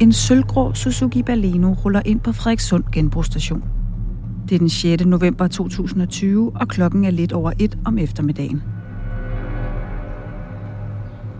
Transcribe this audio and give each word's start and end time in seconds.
En 0.00 0.12
sølvgrå 0.12 0.74
Suzuki 0.74 1.22
Baleno 1.22 1.72
ruller 1.72 2.02
ind 2.04 2.20
på 2.20 2.32
Frederikssund 2.32 2.84
genbrugsstation. 2.92 3.64
Det 4.48 4.54
er 4.54 4.58
den 4.58 4.68
6. 4.68 5.06
november 5.06 5.46
2020, 5.46 6.52
og 6.54 6.68
klokken 6.68 7.04
er 7.04 7.10
lidt 7.10 7.32
over 7.32 7.52
et 7.58 7.78
om 7.84 7.98
eftermiddagen. 7.98 8.62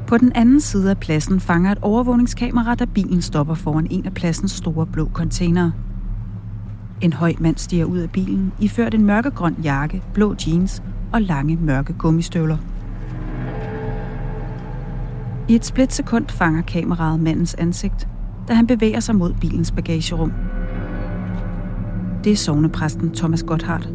På 0.06 0.18
den 0.18 0.32
anden 0.34 0.60
side 0.60 0.90
af 0.90 0.98
pladsen 0.98 1.40
fanger 1.40 1.72
et 1.72 1.78
overvågningskamera, 1.82 2.74
da 2.74 2.84
bilen 2.84 3.22
stopper 3.22 3.54
foran 3.54 3.86
en 3.90 4.06
af 4.06 4.14
pladsens 4.14 4.52
store 4.52 4.86
blå 4.86 5.10
containere. 5.12 5.72
En 7.00 7.12
høj 7.12 7.34
mand 7.38 7.56
stiger 7.56 7.84
ud 7.84 7.98
af 7.98 8.10
bilen, 8.10 8.52
iført 8.60 8.94
en 8.94 9.04
mørkegrøn 9.04 9.56
jakke, 9.62 10.02
blå 10.14 10.34
jeans 10.46 10.82
og 11.12 11.22
lange 11.22 11.56
mørke 11.56 11.92
gummistøvler. 11.92 12.56
I 15.48 15.54
et 15.54 15.64
splitsekund 15.64 16.28
fanger 16.28 16.62
kameraet 16.62 17.20
mandens 17.20 17.54
ansigt, 17.54 18.08
da 18.48 18.54
han 18.54 18.66
bevæger 18.66 19.00
sig 19.00 19.16
mod 19.16 19.34
bilens 19.40 19.70
bagagerum. 19.70 20.32
Det 22.24 22.32
er 22.32 22.36
sovnepræsten 22.36 23.10
Thomas 23.10 23.42
Gotthardt. 23.42 23.88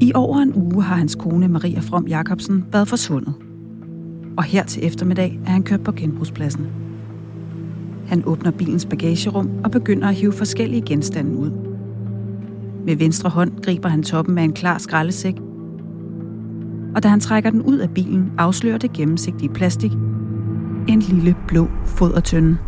I 0.00 0.12
over 0.14 0.38
en 0.38 0.52
uge 0.54 0.82
har 0.82 0.96
hans 0.96 1.14
kone 1.14 1.48
Maria 1.48 1.80
From 1.80 2.06
Jacobsen 2.06 2.64
været 2.72 2.88
forsvundet. 2.88 3.34
Og 4.36 4.44
her 4.44 4.64
til 4.64 4.86
eftermiddag 4.86 5.40
er 5.46 5.50
han 5.50 5.62
kørt 5.62 5.84
på 5.84 5.92
genbrugspladsen. 5.92 6.66
Han 8.06 8.22
åbner 8.26 8.50
bilens 8.50 8.86
bagagerum 8.86 9.50
og 9.64 9.70
begynder 9.70 10.08
at 10.08 10.14
hive 10.14 10.32
forskellige 10.32 10.82
genstande 10.82 11.36
ud. 11.36 11.50
Med 12.86 12.96
venstre 12.96 13.30
hånd 13.30 13.62
griber 13.62 13.88
han 13.88 14.02
toppen 14.02 14.38
af 14.38 14.42
en 14.42 14.52
klar 14.52 14.78
skraldesæk, 14.78 15.34
og 16.94 17.02
da 17.02 17.08
han 17.08 17.20
trækker 17.20 17.50
den 17.50 17.62
ud 17.62 17.78
af 17.78 17.90
bilen, 17.90 18.32
afslører 18.38 18.78
det 18.78 18.92
gennemsigtige 18.92 19.48
plastik 19.48 19.92
en 20.88 21.00
lille 21.00 21.36
blå 21.48 21.68
fodertønde. 21.86 22.58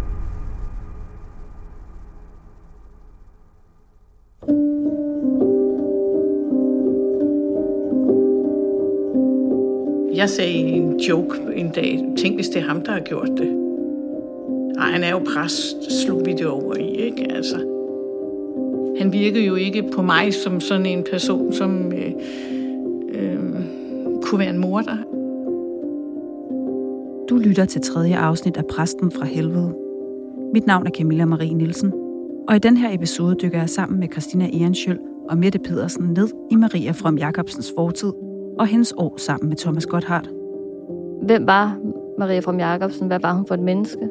Jeg 10.15 10.29
sagde 10.29 10.53
en 10.53 11.01
joke 11.01 11.39
en 11.57 11.71
dag, 11.71 12.05
tænk 12.19 12.35
hvis 12.35 12.49
det 12.49 12.63
er 12.63 12.67
ham, 12.67 12.85
der 12.85 12.93
har 12.93 13.01
gjort 13.01 13.29
det. 13.29 13.49
Ej, 14.79 14.91
han 14.91 15.05
er 15.05 15.11
jo 15.11 15.19
præst, 15.35 16.03
slog 16.03 16.23
vi 16.27 16.33
det 16.33 16.47
over 16.47 16.75
i, 16.75 16.89
ikke? 16.89 17.33
Altså. 17.33 17.57
Han 18.99 19.13
virkede 19.13 19.45
jo 19.45 19.55
ikke 19.55 19.91
på 19.95 20.03
mig 20.03 20.35
som 20.35 20.61
sådan 20.61 20.87
en 20.87 21.05
person, 21.11 21.53
som 21.53 21.93
øh, 21.93 22.13
øh, 23.09 23.39
kunne 24.23 24.39
være 24.39 24.51
en 24.51 24.59
morder. 24.59 24.97
Du 27.29 27.37
lytter 27.37 27.65
til 27.65 27.81
tredje 27.81 28.17
afsnit 28.17 28.57
af 28.57 28.67
Præsten 28.67 29.11
fra 29.11 29.25
Helvede. 29.25 29.75
Mit 30.53 30.67
navn 30.67 30.87
er 30.87 30.91
Camilla 30.91 31.25
Marie 31.25 31.55
Nielsen, 31.55 31.93
og 32.49 32.57
i 32.57 32.59
den 32.59 32.77
her 32.77 32.95
episode 32.95 33.35
dykker 33.35 33.59
jeg 33.59 33.69
sammen 33.69 34.01
med 34.01 34.09
Christina 34.13 34.49
Ehrenschøl 34.53 34.99
og 35.29 35.39
Mette 35.39 35.59
Pedersen 35.59 36.05
ned 36.05 36.29
i 36.51 36.57
Maria 36.57 36.91
From 36.91 37.19
Jacobsens 37.19 37.73
fortid 37.77 38.13
og 38.59 38.67
hendes 38.67 38.95
år 38.97 39.15
sammen 39.17 39.49
med 39.49 39.57
Thomas 39.57 39.87
Gotthardt. 39.87 40.31
Hvem 41.23 41.47
var 41.47 41.79
Maria 42.19 42.41
From 42.41 42.59
Jacobsen? 42.59 43.07
Hvad 43.07 43.21
var 43.21 43.33
hun 43.33 43.47
for 43.47 43.55
et 43.55 43.63
menneske? 43.63 44.09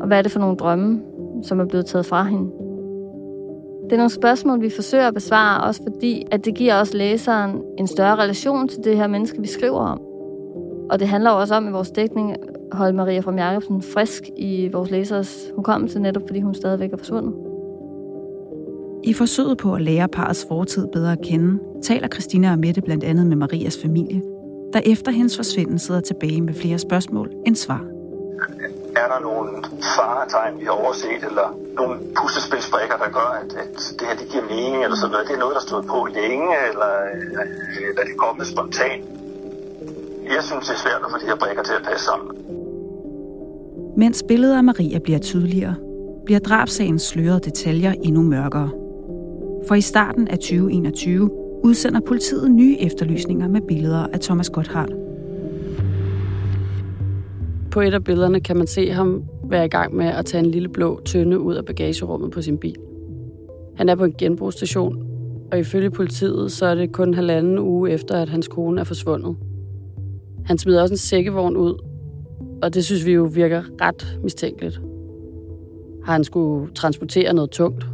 Og 0.00 0.06
hvad 0.06 0.18
er 0.18 0.22
det 0.22 0.32
for 0.32 0.40
nogle 0.40 0.56
drømme, 0.56 1.02
som 1.42 1.60
er 1.60 1.64
blevet 1.64 1.86
taget 1.86 2.06
fra 2.06 2.24
hende? 2.24 2.50
Det 3.84 3.92
er 3.92 3.96
nogle 3.96 4.10
spørgsmål, 4.10 4.60
vi 4.60 4.70
forsøger 4.70 5.08
at 5.08 5.14
besvare, 5.14 5.64
også 5.64 5.82
fordi, 5.82 6.26
at 6.30 6.44
det 6.44 6.54
giver 6.54 6.80
os 6.80 6.94
læseren 6.94 7.62
en 7.78 7.86
større 7.86 8.16
relation 8.16 8.68
til 8.68 8.84
det 8.84 8.96
her 8.96 9.06
menneske, 9.06 9.40
vi 9.40 9.46
skriver 9.46 9.80
om. 9.80 10.07
Og 10.90 11.00
det 11.00 11.08
handler 11.08 11.30
også 11.30 11.54
om 11.54 11.68
i 11.68 11.70
vores 11.70 11.90
dækning 11.90 12.32
at 12.32 12.38
holde 12.72 12.96
Maria 12.96 13.20
fra 13.20 13.32
Jacobsen 13.32 13.82
frisk 13.82 14.22
i 14.36 14.68
vores 14.72 14.90
læsers 14.90 15.46
hukommelse, 15.56 16.00
netop 16.00 16.22
fordi 16.26 16.40
hun 16.40 16.54
stadigvæk 16.54 16.92
er 16.92 16.96
forsvundet. 16.96 17.34
I 19.04 19.12
forsøget 19.12 19.58
på 19.58 19.74
at 19.74 19.82
lære 19.82 20.08
parets 20.08 20.46
fortid 20.48 20.86
bedre 20.92 21.12
at 21.12 21.20
kende, 21.22 21.58
taler 21.82 22.08
Christina 22.08 22.52
og 22.52 22.58
Mette 22.58 22.80
blandt 22.80 23.04
andet 23.04 23.26
med 23.26 23.36
Marias 23.36 23.78
familie, 23.82 24.22
der 24.72 24.80
efter 24.86 25.12
hendes 25.12 25.36
forsvinden 25.36 25.78
sidder 25.78 26.00
tilbage 26.00 26.40
med 26.40 26.54
flere 26.54 26.78
spørgsmål 26.78 27.30
end 27.46 27.56
svar. 27.56 27.84
Er 28.96 29.08
der 29.12 29.20
nogle 29.20 29.48
faretegn, 29.96 30.60
vi 30.60 30.64
har 30.64 30.72
overset, 30.72 31.24
eller 31.28 31.58
nogle 31.76 31.94
puslespilsbrikker, 32.18 32.96
der 32.96 33.10
gør, 33.18 33.30
at, 33.42 33.50
at 33.64 33.74
det 33.98 34.06
her 34.08 34.16
det 34.16 34.28
giver 34.32 34.44
mening, 34.44 34.84
eller 34.84 34.96
sådan 34.96 35.12
noget? 35.12 35.28
Det 35.28 35.34
er 35.34 35.38
noget, 35.38 35.54
der 35.54 35.64
stod 35.68 35.82
på 35.82 36.08
længe, 36.20 36.48
eller, 36.70 36.92
eller 37.24 37.42
det 38.04 38.12
er 38.14 38.18
kommet 38.26 38.46
spontant? 38.46 39.17
Jeg 40.36 40.44
synes, 40.44 40.66
det 40.66 40.74
er 40.74 40.78
svært 40.78 41.00
at 41.04 41.10
få 41.10 41.18
de 41.18 41.26
her 41.26 41.36
brikker 41.36 41.62
til 41.62 41.72
at 41.80 41.84
passe 41.88 42.04
sammen. 42.06 42.36
Mens 43.96 44.24
billedet 44.28 44.56
af 44.56 44.64
Maria 44.64 44.98
bliver 44.98 45.18
tydeligere, 45.18 45.74
bliver 46.24 46.40
drabsagens 46.40 47.02
slørede 47.02 47.40
detaljer 47.40 47.92
endnu 48.02 48.22
mørkere. 48.22 48.70
For 49.68 49.74
i 49.74 49.80
starten 49.80 50.28
af 50.28 50.38
2021 50.38 51.30
udsender 51.64 52.00
politiet 52.00 52.50
nye 52.50 52.76
efterlysninger 52.80 53.48
med 53.48 53.60
billeder 53.60 54.06
af 54.12 54.20
Thomas 54.20 54.50
Gotthardt. 54.50 54.92
På 57.70 57.80
et 57.80 57.94
af 57.94 58.04
billederne 58.04 58.40
kan 58.40 58.56
man 58.56 58.66
se 58.66 58.90
ham 58.90 59.24
være 59.44 59.64
i 59.64 59.68
gang 59.68 59.96
med 59.96 60.06
at 60.06 60.26
tage 60.26 60.44
en 60.44 60.50
lille 60.50 60.68
blå 60.68 61.00
tønde 61.04 61.40
ud 61.40 61.54
af 61.54 61.64
bagagerummet 61.64 62.30
på 62.30 62.42
sin 62.42 62.58
bil. 62.58 62.76
Han 63.76 63.88
er 63.88 63.94
på 63.94 64.04
en 64.04 64.14
genbrugsstation, 64.18 65.04
og 65.52 65.58
ifølge 65.58 65.90
politiet 65.90 66.52
så 66.52 66.66
er 66.66 66.74
det 66.74 66.92
kun 66.92 67.14
halvanden 67.14 67.58
uge 67.58 67.90
efter, 67.90 68.22
at 68.22 68.28
hans 68.28 68.48
kone 68.48 68.80
er 68.80 68.84
forsvundet. 68.84 69.36
Han 70.48 70.58
smider 70.58 70.82
også 70.82 70.94
en 70.94 70.98
sækkevogn 70.98 71.56
ud, 71.56 71.84
og 72.62 72.74
det 72.74 72.84
synes 72.84 73.06
vi 73.06 73.12
jo 73.12 73.24
virker 73.24 73.62
ret 73.80 74.18
mistænkeligt. 74.22 74.80
Har 76.04 76.12
han 76.12 76.24
skulle 76.24 76.74
transportere 76.74 77.34
noget 77.34 77.50
tungt? 77.50 77.86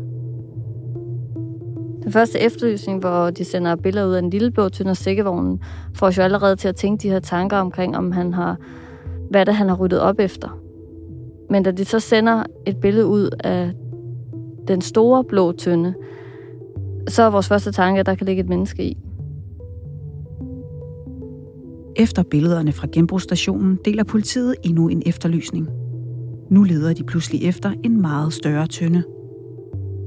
Den 2.02 2.12
første 2.12 2.40
efterlysning, 2.40 3.00
hvor 3.00 3.30
de 3.30 3.44
sender 3.44 3.76
billeder 3.76 4.06
ud 4.06 4.12
af 4.12 4.18
en 4.18 4.30
lille 4.30 4.50
blå 4.50 4.68
tynde 4.68 4.94
sækkevognen, 4.94 5.60
får 5.94 6.06
os 6.06 6.18
jo 6.18 6.22
allerede 6.22 6.56
til 6.56 6.68
at 6.68 6.76
tænke 6.76 7.02
de 7.02 7.10
her 7.10 7.20
tanker 7.20 7.56
omkring, 7.56 7.96
om 7.96 8.12
han 8.12 8.32
har, 8.34 8.56
hvad 9.30 9.46
det 9.46 9.54
han 9.54 9.68
har 9.68 9.76
ryddet 9.76 10.00
op 10.00 10.18
efter. 10.18 10.58
Men 11.50 11.62
da 11.62 11.70
de 11.70 11.84
så 11.84 12.00
sender 12.00 12.42
et 12.66 12.76
billede 12.76 13.06
ud 13.06 13.30
af 13.44 13.72
den 14.68 14.80
store 14.80 15.24
blå 15.24 15.52
tynde, 15.52 15.94
så 17.08 17.22
er 17.22 17.30
vores 17.30 17.48
første 17.48 17.72
tanke, 17.72 18.00
at 18.00 18.06
der 18.06 18.14
kan 18.14 18.26
ligge 18.26 18.40
et 18.40 18.48
menneske 18.48 18.84
i. 18.84 18.98
Efter 21.96 22.22
billederne 22.22 22.72
fra 22.72 22.86
genbrugsstationen 22.92 23.78
deler 23.84 24.04
politiet 24.04 24.54
endnu 24.62 24.88
en 24.88 25.02
efterlysning. 25.06 25.68
Nu 26.50 26.62
leder 26.62 26.94
de 26.94 27.04
pludselig 27.04 27.42
efter 27.42 27.72
en 27.84 28.00
meget 28.00 28.32
større 28.32 28.66
tønde. 28.66 29.02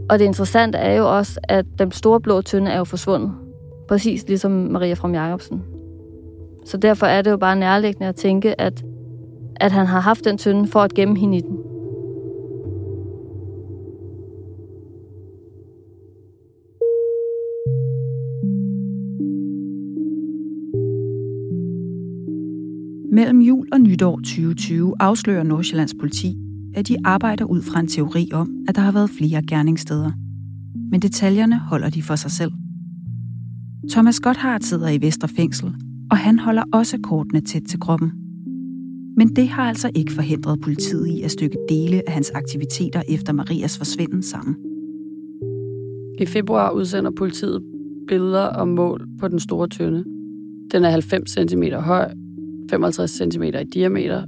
Og 0.10 0.20
det 0.20 0.26
interessante 0.26 0.78
er 0.78 0.98
jo 0.98 1.18
også, 1.18 1.40
at 1.44 1.66
den 1.80 1.92
store 1.92 2.22
blå 2.22 2.42
tønde 2.42 2.72
er 2.72 2.78
jo 2.78 2.84
forsvundet. 2.84 3.32
Præcis 3.88 4.28
ligesom 4.28 4.52
Maria 4.52 4.94
fra 4.94 5.10
Jacobsen. 5.10 5.64
Så 6.66 6.78
derfor 6.78 7.06
er 7.06 7.22
det 7.22 7.32
jo 7.32 7.38
bare 7.38 7.56
nærliggende 7.56 8.08
at 8.08 8.16
tænke, 8.16 8.62
at, 8.62 8.86
at 9.56 9.72
han 9.72 9.86
har 9.86 10.00
haft 10.00 10.26
den 10.26 10.38
tønde 10.38 10.68
for 10.68 10.80
at 10.80 10.94
gemme 10.94 11.18
hende 11.18 11.38
i 11.38 11.42
den. 11.42 11.57
Mellem 23.18 23.42
jul 23.42 23.68
og 23.72 23.82
nytår 23.82 24.16
2020 24.16 24.94
afslører 25.00 25.44
Nordsjællands 25.44 25.94
politi, 26.00 26.36
at 26.76 26.88
de 26.88 26.98
arbejder 27.06 27.46
ud 27.46 27.62
fra 27.62 27.80
en 27.80 27.88
teori 27.88 28.30
om, 28.34 28.66
at 28.68 28.76
der 28.76 28.82
har 28.82 28.92
været 28.92 29.10
flere 29.10 29.44
gerningssteder. 29.48 30.12
Men 30.92 31.02
detaljerne 31.02 31.60
holder 31.60 31.90
de 31.90 32.04
for 32.04 32.16
sig 32.16 32.32
selv. 32.32 32.52
Thomas 33.92 34.20
Gotthardt 34.20 34.66
sidder 34.66 34.90
i 34.90 35.02
Vesterfængsel, 35.02 35.74
og 36.12 36.18
han 36.18 36.40
holder 36.40 36.64
også 36.74 36.98
kortene 37.04 37.42
tæt 37.42 37.62
til 37.70 37.80
kroppen. 37.80 38.12
Men 39.18 39.36
det 39.36 39.48
har 39.48 39.64
altså 39.64 39.92
ikke 39.96 40.12
forhindret 40.12 40.62
politiet 40.62 41.08
i 41.08 41.22
at 41.22 41.32
stykke 41.32 41.58
dele 41.70 42.02
af 42.08 42.14
hans 42.14 42.32
aktiviteter 42.36 43.02
efter 43.10 43.34
Marias 43.34 43.78
forsvinden 43.78 44.24
sammen. 44.24 44.56
I 46.20 46.26
februar 46.26 46.72
udsender 46.72 47.12
politiet 47.18 47.62
billeder 48.08 48.46
og 48.46 48.68
mål 48.68 49.08
på 49.20 49.28
den 49.28 49.40
store 49.40 49.68
tønde. 49.68 50.04
Den 50.72 50.86
er 50.86 50.90
90 50.90 51.32
cm 51.32 51.64
høj 51.64 52.12
55 52.70 53.12
cm 53.12 53.44
i 53.44 53.64
diameter, 53.74 54.24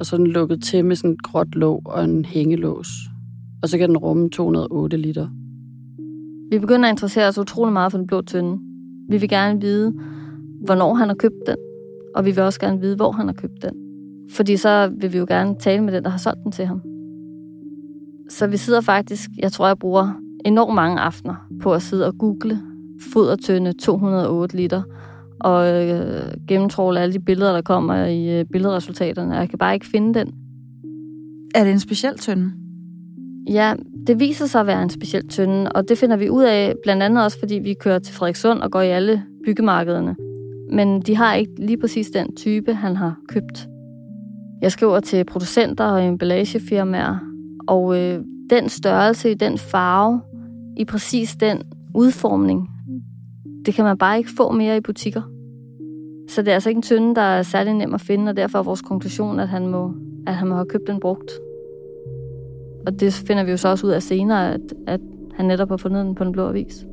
og 0.00 0.06
så 0.06 0.16
er 0.16 0.18
den 0.18 0.26
lukket 0.26 0.62
til 0.62 0.84
med 0.84 0.96
sådan 0.96 1.10
et 1.10 1.22
gråt 1.22 1.54
låg 1.54 1.82
og 1.84 2.04
en 2.04 2.24
hængelås. 2.24 2.88
Og 3.62 3.68
så 3.68 3.78
kan 3.78 3.88
den 3.88 3.98
rumme 3.98 4.30
208 4.30 4.96
liter. 4.96 5.28
Vi 6.50 6.58
begynder 6.58 6.88
at 6.88 6.92
interessere 6.92 7.28
os 7.28 7.38
utrolig 7.38 7.72
meget 7.72 7.92
for 7.92 7.98
den 7.98 8.06
blå 8.06 8.22
tynde. 8.22 8.58
Vi 9.08 9.16
vil 9.16 9.28
gerne 9.28 9.60
vide, 9.60 9.94
hvornår 10.64 10.94
han 10.94 11.08
har 11.08 11.14
købt 11.14 11.46
den, 11.46 11.56
og 12.14 12.24
vi 12.24 12.30
vil 12.30 12.42
også 12.42 12.60
gerne 12.60 12.80
vide, 12.80 12.96
hvor 12.96 13.12
han 13.12 13.26
har 13.26 13.34
købt 13.34 13.62
den. 13.62 13.72
Fordi 14.30 14.56
så 14.56 14.92
vil 15.00 15.12
vi 15.12 15.18
jo 15.18 15.26
gerne 15.28 15.54
tale 15.60 15.84
med 15.84 15.92
den, 15.92 16.04
der 16.04 16.10
har 16.10 16.18
solgt 16.18 16.38
den 16.44 16.52
til 16.52 16.66
ham. 16.66 16.80
Så 18.28 18.46
vi 18.46 18.56
sidder 18.56 18.80
faktisk, 18.80 19.30
jeg 19.38 19.52
tror, 19.52 19.66
jeg 19.66 19.78
bruger 19.78 20.12
enormt 20.44 20.74
mange 20.74 21.00
aftener 21.00 21.48
på 21.62 21.72
at 21.72 21.82
sidde 21.82 22.06
og 22.06 22.18
google 22.18 22.60
fodertønde 23.12 23.72
208 23.72 24.56
liter, 24.56 24.82
og 25.46 25.84
øh, 25.84 26.32
gennemtråle 26.48 27.00
alle 27.00 27.12
de 27.12 27.20
billeder, 27.20 27.52
der 27.52 27.62
kommer 27.62 28.04
i 28.04 28.40
øh, 28.40 28.44
billedresultaterne. 28.44 29.36
Jeg 29.36 29.48
kan 29.48 29.58
bare 29.58 29.74
ikke 29.74 29.86
finde 29.86 30.18
den. 30.18 30.34
Er 31.54 31.64
det 31.64 31.72
en 31.72 31.80
speciel 31.80 32.18
tønde? 32.18 32.52
Ja, 33.50 33.74
det 34.06 34.20
viser 34.20 34.46
sig 34.46 34.60
at 34.60 34.66
være 34.66 34.82
en 34.82 34.90
speciel 34.90 35.28
tønde, 35.28 35.72
og 35.72 35.88
det 35.88 35.98
finder 35.98 36.16
vi 36.16 36.30
ud 36.30 36.44
af 36.44 36.74
blandt 36.82 37.02
andet 37.02 37.24
også, 37.24 37.38
fordi 37.38 37.54
vi 37.54 37.74
kører 37.80 37.98
til 37.98 38.14
Frederikssund 38.14 38.60
og 38.60 38.70
går 38.70 38.80
i 38.80 38.88
alle 38.88 39.22
byggemarkederne. 39.44 40.16
Men 40.72 41.00
de 41.00 41.16
har 41.16 41.34
ikke 41.34 41.52
lige 41.58 41.78
præcis 41.78 42.06
den 42.06 42.36
type, 42.36 42.74
han 42.74 42.96
har 42.96 43.16
købt. 43.28 43.68
Jeg 44.62 44.72
skriver 44.72 45.00
til 45.00 45.24
producenter 45.24 45.84
og 45.84 46.06
emballagefirmaer, 46.06 47.18
og 47.68 47.98
øh, 47.98 48.20
den 48.50 48.68
størrelse, 48.68 49.34
den 49.34 49.58
farve, 49.58 50.20
i 50.76 50.84
præcis 50.84 51.36
den 51.36 51.62
udformning, 51.94 52.68
det 53.66 53.74
kan 53.74 53.84
man 53.84 53.98
bare 53.98 54.18
ikke 54.18 54.30
få 54.36 54.52
mere 54.52 54.76
i 54.76 54.80
butikker. 54.80 55.22
Så 56.28 56.42
det 56.42 56.48
er 56.48 56.54
altså 56.54 56.68
ikke 56.68 56.78
en 56.78 56.82
tynde, 56.82 57.14
der 57.14 57.20
er 57.20 57.42
særlig 57.42 57.74
nem 57.74 57.94
at 57.94 58.00
finde, 58.00 58.30
og 58.30 58.36
derfor 58.36 58.58
er 58.58 58.62
vores 58.62 58.82
konklusion, 58.82 59.40
at 59.40 59.48
han 59.48 59.66
må, 59.66 59.94
at 60.26 60.34
han 60.34 60.48
må 60.48 60.54
have 60.54 60.66
købt 60.66 60.86
den 60.86 61.00
brugt. 61.00 61.30
Og 62.86 63.00
det 63.00 63.12
finder 63.12 63.44
vi 63.44 63.50
jo 63.50 63.56
så 63.56 63.68
også 63.68 63.86
ud 63.86 63.92
af 63.92 64.02
senere, 64.02 64.54
at, 64.54 64.60
at 64.86 65.00
han 65.34 65.46
netop 65.46 65.68
har 65.68 65.76
fundet 65.76 66.04
den 66.04 66.14
på 66.14 66.24
den 66.24 66.32
blå 66.32 66.48
avis. 66.48 66.86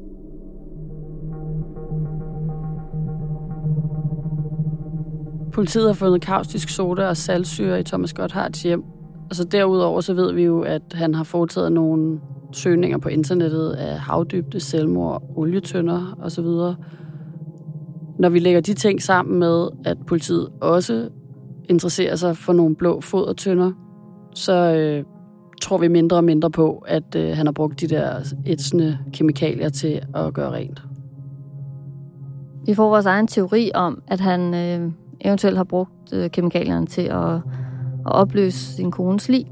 Politiet 5.54 5.88
har 5.88 5.94
fundet 5.94 6.22
kaustisk 6.22 6.70
soda 6.70 7.08
og 7.08 7.18
saltsyre 7.18 7.80
i 7.80 7.84
Thomas 7.84 8.14
Gotthards 8.14 8.64
hjem. 8.64 8.84
Altså 9.30 9.44
derudover 9.44 10.02
så 10.02 10.14
ved 10.14 10.34
vi 10.34 10.44
jo, 10.44 10.62
at 10.62 10.82
han 10.94 11.16
har 11.16 11.24
foretaget 11.24 11.72
nogle 11.72 12.20
søgninger 12.52 12.98
på 12.98 13.10
internettet 13.10 13.72
af 13.72 14.00
havdybde, 14.00 14.60
selvmord, 14.60 15.24
olietønder 15.36 16.18
osv. 16.22 16.46
Når 18.20 18.30
vi 18.30 18.40
lægger 18.40 18.62
de 18.62 18.74
ting 18.74 19.02
sammen 19.02 19.40
med, 19.40 19.68
at 19.86 19.98
politiet 20.08 20.50
også 20.62 21.10
interesserer 21.70 22.16
sig 22.16 22.38
for 22.38 22.54
nogle 22.54 22.76
blå 22.76 23.02
fodertønder, 23.02 23.72
så 24.36 24.76
øh, 24.76 25.04
tror 25.62 25.78
vi 25.78 25.88
mindre 25.88 26.18
og 26.18 26.24
mindre 26.24 26.52
på, 26.52 26.84
at 26.88 27.16
øh, 27.16 27.38
han 27.38 27.46
har 27.46 27.54
brugt 27.54 27.82
de 27.82 27.88
der 27.88 28.34
ætsende 28.46 28.98
kemikalier 29.14 29.70
til 29.70 30.02
at 30.16 30.34
gøre 30.34 30.52
rent. 30.52 30.84
Vi 32.66 32.74
får 32.74 32.90
vores 32.90 33.06
egen 33.06 33.28
teori 33.28 33.72
om, 33.74 34.02
at 34.08 34.20
han 34.20 34.54
øh, 34.54 34.92
eventuelt 35.22 35.58
har 35.58 35.64
brugt 35.64 36.14
øh, 36.14 36.30
kemikalierne 36.30 36.86
til 36.86 37.02
at, 37.02 37.36
at 37.36 37.42
opløse 38.06 38.76
sin 38.76 38.92
kones 38.92 39.30
liv. 39.30 39.46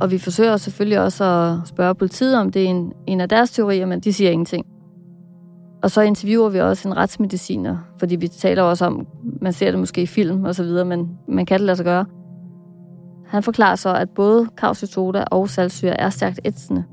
Og 0.00 0.10
vi 0.10 0.18
forsøger 0.18 0.56
selvfølgelig 0.56 1.00
også 1.00 1.24
at 1.24 1.68
spørge 1.68 1.94
politiet, 1.94 2.38
om 2.38 2.52
det 2.52 2.64
er 2.64 2.68
en, 2.68 2.92
en 3.06 3.20
af 3.20 3.28
deres 3.28 3.50
teorier, 3.50 3.86
men 3.86 4.00
de 4.00 4.12
siger 4.12 4.30
ingenting. 4.30 4.66
Og 5.82 5.90
så 5.90 6.00
interviewer 6.00 6.48
vi 6.48 6.60
også 6.60 6.88
en 6.88 6.96
retsmediciner, 6.96 7.76
fordi 7.98 8.16
vi 8.16 8.28
taler 8.28 8.62
også 8.62 8.86
om, 8.86 9.06
man 9.40 9.52
ser 9.52 9.70
det 9.70 9.80
måske 9.80 10.02
i 10.02 10.06
film 10.06 10.44
og 10.44 10.54
så 10.54 10.62
videre, 10.62 10.84
men 10.84 11.18
man 11.28 11.46
kan 11.46 11.58
det 11.58 11.66
lade 11.66 11.76
sig 11.76 11.84
gøre. 11.84 12.04
Han 13.26 13.42
forklarer 13.42 13.76
så, 13.76 13.94
at 13.94 14.10
både 14.10 14.46
kausitoda 14.56 15.24
og 15.30 15.48
saltsyre 15.48 16.00
er 16.00 16.10
stærkt 16.10 16.40
ætsende. 16.44 16.84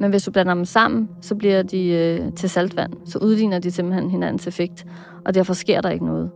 Men 0.00 0.10
hvis 0.10 0.22
du 0.22 0.30
blander 0.30 0.54
dem 0.54 0.64
sammen, 0.64 1.08
så 1.20 1.34
bliver 1.34 1.62
de 1.62 1.88
øh, 1.88 2.32
til 2.32 2.50
saltvand. 2.50 2.92
Så 3.04 3.18
udligner 3.18 3.58
de 3.58 3.70
simpelthen 3.70 4.10
hinandens 4.10 4.46
effekt, 4.46 4.86
og 5.26 5.34
derfor 5.34 5.54
sker 5.54 5.80
der 5.80 5.90
ikke 5.90 6.06
noget. 6.06 6.30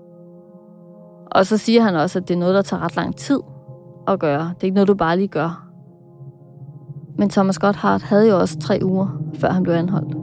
Og 1.31 1.47
så 1.47 1.57
siger 1.57 1.83
han 1.83 1.95
også, 1.95 2.19
at 2.19 2.29
det 2.29 2.35
er 2.35 2.39
noget, 2.39 2.55
der 2.55 2.63
tager 2.63 2.83
ret 2.83 2.97
lang 2.97 3.17
tid 3.17 3.41
at 4.09 4.19
gøre. 4.21 4.43
Det 4.55 4.61
er 4.61 4.65
ikke 4.65 4.75
noget, 4.75 4.89
du 4.89 4.95
bare 4.95 5.17
lige 5.17 5.29
gør. 5.29 5.67
Men 7.19 7.31
Thomas 7.31 7.59
Gotthard 7.59 8.03
havde 8.03 8.29
jo 8.29 8.39
også 8.39 8.59
tre 8.59 8.81
uger, 8.83 9.23
før 9.35 9.51
han 9.51 9.63
blev 9.63 9.75
anholdt. 9.75 10.20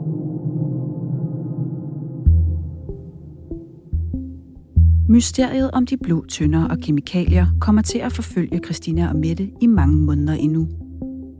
Mysteriet 5.18 5.70
om 5.70 5.86
de 5.86 5.96
blå 5.96 6.24
tønder 6.24 6.68
og 6.68 6.78
kemikalier 6.78 7.46
kommer 7.60 7.82
til 7.82 7.98
at 7.98 8.12
forfølge 8.12 8.60
Christina 8.64 9.08
og 9.08 9.16
Mette 9.16 9.50
i 9.60 9.66
mange 9.66 9.96
måneder 9.96 10.32
endnu. 10.32 10.68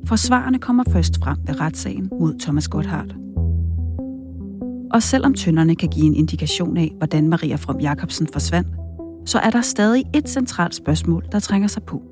Forsvarerne 0.04 0.58
kommer 0.58 0.84
først 0.92 1.18
frem 1.22 1.36
ved 1.46 1.60
retssagen 1.60 2.08
mod 2.20 2.38
Thomas 2.40 2.68
Gotthardt. 2.68 3.16
Og 4.94 5.02
selvom 5.02 5.34
tønderne 5.34 5.74
kan 5.74 5.88
give 5.88 6.06
en 6.06 6.14
indikation 6.14 6.76
af, 6.76 6.94
hvordan 6.98 7.28
Maria 7.28 7.56
From 7.56 7.80
Jacobsen 7.80 8.28
forsvandt, 8.32 8.68
så 9.26 9.38
er 9.38 9.50
der 9.50 9.60
stadig 9.60 10.04
et 10.14 10.28
centralt 10.28 10.74
spørgsmål, 10.74 11.24
der 11.32 11.40
trænger 11.40 11.68
sig 11.68 11.82
på. 11.82 12.02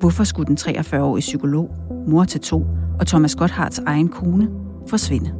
Hvorfor 0.00 0.24
skulle 0.24 0.46
den 0.46 0.56
43-årige 0.56 1.20
psykolog, 1.20 1.70
mor 2.08 2.24
til 2.24 2.40
to 2.40 2.66
og 3.00 3.06
Thomas 3.06 3.34
Gotthards 3.34 3.78
egen 3.78 4.08
kone 4.08 4.48
forsvinde? 4.88 5.30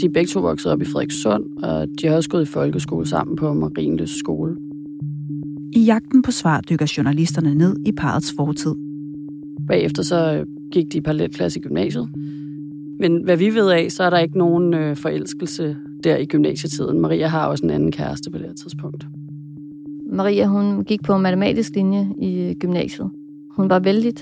De 0.00 0.06
er 0.06 0.10
begge 0.14 0.26
to 0.26 0.40
vokset 0.40 0.72
op 0.72 0.82
i 0.82 0.84
Frederikssund, 0.84 1.44
og 1.62 1.88
de 2.00 2.06
har 2.06 2.16
også 2.16 2.30
gået 2.30 2.42
i 2.42 2.52
folkeskole 2.52 3.06
sammen 3.06 3.36
på 3.36 3.52
Marienløs 3.52 4.10
skole. 4.10 4.56
I 5.72 5.80
jagten 5.84 6.22
på 6.22 6.30
svar 6.30 6.60
dykker 6.60 6.94
journalisterne 6.96 7.54
ned 7.54 7.76
i 7.86 7.92
parets 7.92 8.34
fortid. 8.36 8.74
Bagefter 9.68 10.02
så 10.02 10.44
gik 10.72 10.92
de 10.92 10.98
i 10.98 11.00
parallelklasse 11.00 11.60
i 11.60 11.62
gymnasiet. 11.62 12.08
Men 13.00 13.24
hvad 13.24 13.36
vi 13.36 13.54
ved 13.54 13.70
af, 13.70 13.92
så 13.92 14.02
er 14.02 14.10
der 14.10 14.18
ikke 14.18 14.38
nogen 14.38 14.74
øh, 14.74 14.96
forelskelse 14.96 15.76
der 16.04 16.16
i 16.16 16.26
gymnasietiden. 16.26 17.00
Maria 17.00 17.26
har 17.26 17.46
også 17.46 17.64
en 17.64 17.70
anden 17.70 17.92
kæreste 17.92 18.30
på 18.30 18.38
det 18.38 18.46
her 18.46 18.54
tidspunkt. 18.54 19.06
Maria, 20.12 20.46
hun 20.46 20.84
gik 20.84 21.02
på 21.02 21.18
matematisk 21.18 21.74
linje 21.74 22.08
i 22.18 22.54
gymnasiet. 22.60 23.10
Hun 23.56 23.70
var 23.70 23.78
vældig. 23.78 24.14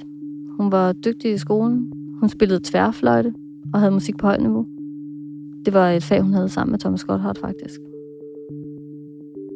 Hun 0.58 0.72
var 0.72 0.92
dygtig 0.92 1.32
i 1.32 1.38
skolen. 1.38 1.92
Hun 2.20 2.28
spillede 2.28 2.60
tværfløjte 2.64 3.32
og 3.72 3.80
havde 3.80 3.92
musik 3.92 4.16
på 4.18 4.26
højt 4.26 4.40
niveau. 4.40 4.66
Det 5.64 5.74
var 5.74 5.90
et 5.90 6.04
fag, 6.04 6.22
hun 6.22 6.32
havde 6.32 6.48
sammen 6.48 6.70
med 6.70 6.78
Thomas 6.78 7.04
Gotthard, 7.04 7.36
faktisk. 7.36 7.80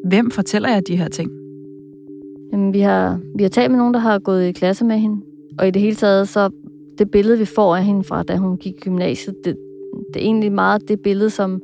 Hvem 0.05 0.31
fortæller 0.31 0.69
jeg 0.69 0.89
de 0.89 0.97
her 0.97 1.09
ting? 1.09 1.31
Jamen, 2.53 2.73
vi 2.73 2.81
har, 2.81 3.21
vi 3.37 3.43
har 3.43 3.51
talt 3.51 3.71
med 3.71 3.79
nogen, 3.79 3.95
der 3.95 4.01
har 4.01 4.19
gået 4.19 4.45
i 4.49 4.53
klasse 4.53 4.85
med 4.85 4.99
hende. 4.99 5.23
Og 5.59 5.69
i 5.69 5.71
det 5.71 5.83
hele 5.83 5.97
taget, 5.97 6.29
så 6.29 6.51
det 6.99 7.11
billede, 7.11 7.39
vi 7.39 7.45
får 7.45 7.77
af 7.77 7.85
hende 7.85 8.05
fra, 8.05 8.23
da 8.23 8.37
hun 8.37 8.57
gik 8.57 8.77
i 8.77 8.81
gymnasiet, 8.81 9.37
det, 9.45 9.57
det 10.15 10.23
er 10.23 10.25
egentlig 10.25 10.53
meget 10.53 10.89
det 10.89 11.01
billede, 11.01 11.31
som, 11.31 11.63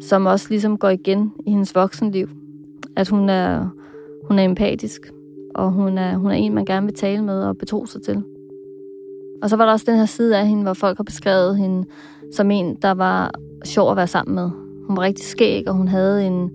som 0.00 0.26
også 0.26 0.46
ligesom 0.50 0.78
går 0.78 0.88
igen 0.88 1.32
i 1.46 1.50
hendes 1.50 1.74
voksenliv. 1.74 2.28
At 2.96 3.08
hun 3.08 3.28
er, 3.28 3.68
hun 4.28 4.38
er 4.38 4.42
empatisk, 4.42 5.12
og 5.54 5.72
hun 5.72 5.98
er, 5.98 6.16
hun 6.16 6.30
er 6.30 6.34
en, 6.34 6.54
man 6.54 6.64
gerne 6.64 6.86
vil 6.86 6.94
tale 6.94 7.24
med 7.24 7.42
og 7.42 7.58
betro 7.58 7.86
sig 7.86 8.02
til. 8.02 8.22
Og 9.42 9.50
så 9.50 9.56
var 9.56 9.64
der 9.64 9.72
også 9.72 9.84
den 9.88 9.98
her 9.98 10.06
side 10.06 10.38
af 10.38 10.48
hende, 10.48 10.62
hvor 10.62 10.72
folk 10.72 10.96
har 10.96 11.04
beskrevet 11.04 11.56
hende 11.56 11.86
som 12.32 12.50
en, 12.50 12.76
der 12.82 12.90
var 12.90 13.30
sjov 13.64 13.90
at 13.90 13.96
være 13.96 14.06
sammen 14.06 14.34
med. 14.34 14.50
Hun 14.86 14.96
var 14.96 15.02
rigtig 15.02 15.24
skæg, 15.24 15.68
og 15.68 15.74
hun 15.74 15.88
havde 15.88 16.26
en, 16.26 16.50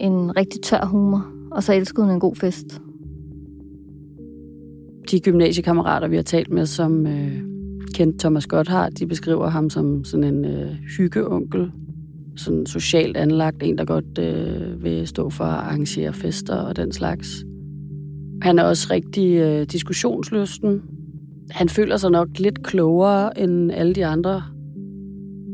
en 0.00 0.36
rigtig 0.36 0.62
tør 0.62 0.84
humor. 0.84 1.26
Og 1.50 1.62
så 1.62 1.72
elskede 1.72 2.06
hun 2.06 2.14
en 2.14 2.20
god 2.20 2.36
fest. 2.36 2.80
De 5.10 5.20
gymnasiekammerater, 5.20 6.08
vi 6.08 6.16
har 6.16 6.22
talt 6.22 6.50
med, 6.50 6.66
som 6.66 7.06
øh, 7.06 7.42
kendte 7.94 8.18
Thomas 8.18 8.46
Gotthard, 8.46 8.92
de 8.92 9.06
beskriver 9.06 9.48
ham 9.48 9.70
som 9.70 10.04
sådan 10.04 10.24
en 10.24 10.44
øh, 10.44 10.70
hyggeonkel. 10.98 11.72
Sådan 12.36 12.66
socialt 12.66 13.16
anlagt, 13.16 13.62
en, 13.62 13.78
der 13.78 13.84
godt 13.84 14.18
øh, 14.18 14.84
vil 14.84 15.06
stå 15.06 15.30
for 15.30 15.44
at 15.44 15.50
arrangere 15.50 16.12
fester 16.12 16.56
og 16.56 16.76
den 16.76 16.92
slags. 16.92 17.44
Han 18.42 18.58
er 18.58 18.62
også 18.62 18.88
rigtig 18.90 19.34
øh, 19.34 19.66
diskussionslysten. 19.66 20.82
Han 21.50 21.68
føler 21.68 21.96
sig 21.96 22.10
nok 22.10 22.28
lidt 22.38 22.62
klogere 22.62 23.38
end 23.38 23.72
alle 23.72 23.94
de 23.94 24.06
andre 24.06 24.42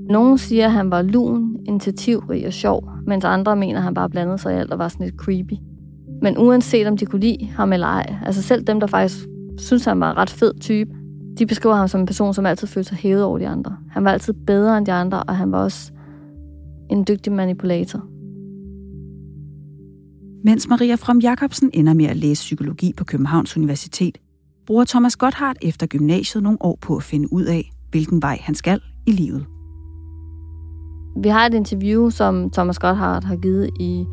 nogle 0.08 0.38
siger, 0.38 0.64
at 0.64 0.72
han 0.72 0.90
var 0.90 1.02
lun, 1.02 1.56
initiativrig 1.64 2.46
og 2.46 2.52
sjov, 2.52 2.90
mens 3.06 3.24
andre 3.24 3.56
mener, 3.56 3.78
at 3.78 3.84
han 3.84 3.94
bare 3.94 4.10
blandede 4.10 4.38
sig 4.38 4.54
i 4.54 4.58
alt 4.58 4.72
og 4.72 4.78
var 4.78 4.88
sådan 4.88 5.06
lidt 5.06 5.16
creepy. 5.16 5.54
Men 6.22 6.38
uanset 6.38 6.86
om 6.86 6.96
de 6.96 7.06
kunne 7.06 7.20
lide 7.20 7.46
ham 7.46 7.72
eller 7.72 7.86
ej, 7.86 8.14
altså 8.26 8.42
selv 8.42 8.64
dem, 8.64 8.80
der 8.80 8.86
faktisk 8.86 9.26
synes, 9.58 9.84
han 9.84 10.00
var 10.00 10.10
en 10.10 10.16
ret 10.16 10.30
fed 10.30 10.52
type, 10.60 10.90
de 11.38 11.46
beskriver 11.46 11.74
ham 11.74 11.88
som 11.88 12.00
en 12.00 12.06
person, 12.06 12.34
som 12.34 12.46
altid 12.46 12.66
følte 12.68 12.88
sig 12.88 12.98
hævet 12.98 13.22
over 13.22 13.38
de 13.38 13.48
andre. 13.48 13.76
Han 13.90 14.04
var 14.04 14.12
altid 14.12 14.32
bedre 14.46 14.78
end 14.78 14.86
de 14.86 14.92
andre, 14.92 15.22
og 15.22 15.36
han 15.36 15.52
var 15.52 15.58
også 15.58 15.92
en 16.90 17.04
dygtig 17.08 17.32
manipulator. 17.32 18.04
Mens 20.44 20.68
Maria 20.68 20.94
From 20.94 21.18
Jacobsen 21.18 21.70
ender 21.74 21.94
med 21.94 22.06
at 22.06 22.16
læse 22.16 22.42
psykologi 22.42 22.92
på 22.96 23.04
Københavns 23.04 23.56
Universitet, 23.56 24.18
bruger 24.68 24.84
Thomas 24.84 25.16
Gotthardt 25.16 25.58
efter 25.62 25.86
gymnasiet 25.86 26.42
nogle 26.42 26.58
år 26.60 26.78
på 26.80 26.96
at 26.96 27.02
finde 27.02 27.32
ud 27.32 27.44
af, 27.44 27.70
hvilken 27.90 28.22
vej 28.22 28.38
han 28.42 28.54
skal 28.54 28.80
i 29.06 29.12
livet. 29.12 29.46
Vi 31.22 31.28
har 31.28 31.46
et 31.46 31.54
interview, 31.54 32.10
som 32.10 32.50
Thomas 32.50 32.78
Gotthardt 32.78 33.24
har 33.24 33.36
givet 33.36 33.70
i 33.80 34.04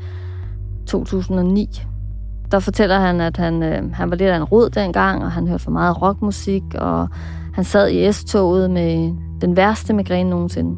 2009. 0.88 1.82
Der 2.52 2.60
fortæller 2.60 3.00
han, 3.00 3.22
at 3.22 3.38
han, 3.38 3.64
øh, 3.64 3.94
han 3.94 4.10
var 4.10 4.16
lidt 4.16 4.30
af 4.30 4.38
en 4.38 4.44
rod 4.44 4.70
dengang, 4.70 5.24
og 5.24 5.32
han 5.32 5.48
hørte 5.48 5.64
for 5.64 5.72
meget 5.72 6.02
rockmusik, 6.02 6.64
og 6.78 7.10
han 7.54 7.64
sad 7.64 7.92
i 7.92 8.12
S-toget 8.12 8.72
med 8.72 9.14
den 9.42 9.58
værste 9.58 9.94
migræne 9.94 10.30
nogensinde. 10.30 10.78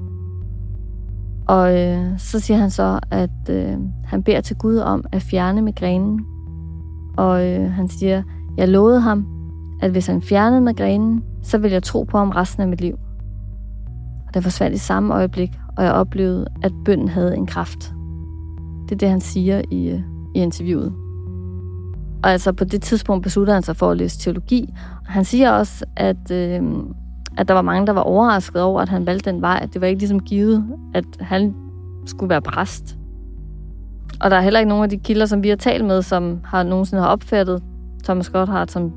Og 1.48 1.80
øh, 1.80 2.20
så 2.20 2.40
siger 2.40 2.58
han 2.58 2.72
så, 2.72 3.00
at 3.12 3.50
øh, 3.50 3.78
han 4.06 4.24
beder 4.24 4.42
til 4.42 4.56
Gud 4.56 4.78
om 4.78 5.06
at 5.12 5.22
fjerne 5.22 5.62
migrænen. 5.62 6.26
Og 7.18 7.48
øh, 7.48 7.72
han 7.72 7.90
siger, 7.90 8.24
jeg 8.58 8.68
lovede 8.68 9.02
ham, 9.02 9.37
at 9.82 9.92
hvis 9.92 10.08
han 10.08 10.22
fjernede 10.22 10.62
migrænen, 10.62 11.24
så 11.44 11.58
ville 11.58 11.74
jeg 11.74 11.84
tro 11.84 12.04
på 12.04 12.18
ham 12.18 12.30
resten 12.30 12.62
af 12.62 12.68
mit 12.68 12.82
liv. 12.82 13.00
Og 14.28 14.34
det 14.34 14.44
forsvandt 14.44 14.76
i 14.76 14.80
samme 14.80 15.14
øjeblik, 15.14 15.52
og 15.78 15.84
jeg 15.84 15.94
oplevede, 15.94 16.48
at 16.64 16.72
bønden 16.86 17.08
havde 17.08 17.36
en 17.36 17.48
kraft. 17.48 17.94
Det 18.90 18.92
er 18.92 18.98
det, 18.98 19.10
han 19.10 19.22
siger 19.22 19.62
i, 19.72 19.90
øh, 19.90 20.00
i 20.36 20.40
interviewet. 20.40 20.94
Og 22.24 22.32
altså 22.32 22.54
på 22.54 22.64
det 22.64 22.82
tidspunkt 22.82 23.24
besluttede 23.24 23.54
han 23.54 23.64
sig 23.64 23.76
for 23.76 23.92
at 23.92 23.98
læse 23.98 24.20
teologi. 24.20 24.74
Han 25.06 25.26
siger 25.26 25.52
også, 25.52 25.86
at, 25.96 26.32
øh, 26.32 26.62
at 27.38 27.48
der 27.48 27.54
var 27.54 27.62
mange, 27.62 27.88
der 27.88 27.94
var 27.94 28.02
overrasket 28.02 28.62
over, 28.62 28.82
at 28.82 28.90
han 28.90 29.06
valgte 29.06 29.32
den 29.32 29.42
vej. 29.42 29.68
Det 29.74 29.82
var 29.82 29.88
ikke 29.88 30.00
ligesom 30.00 30.20
givet, 30.20 30.66
at 30.94 31.06
han 31.20 31.56
skulle 32.06 32.30
være 32.30 32.42
præst. 32.42 32.98
Og 34.22 34.32
der 34.32 34.38
er 34.38 34.42
heller 34.42 34.60
ikke 34.60 34.70
nogen 34.70 34.84
af 34.84 34.90
de 34.90 34.98
kilder, 34.98 35.26
som 35.26 35.44
vi 35.44 35.50
har 35.50 35.56
talt 35.56 35.86
med, 35.86 36.02
som 36.02 36.40
har 36.44 36.64
nogensinde 36.64 37.04
har 37.04 37.10
opfattet 37.10 37.64
Thomas 38.04 38.30
Gotthard 38.30 38.68
som 38.68 38.94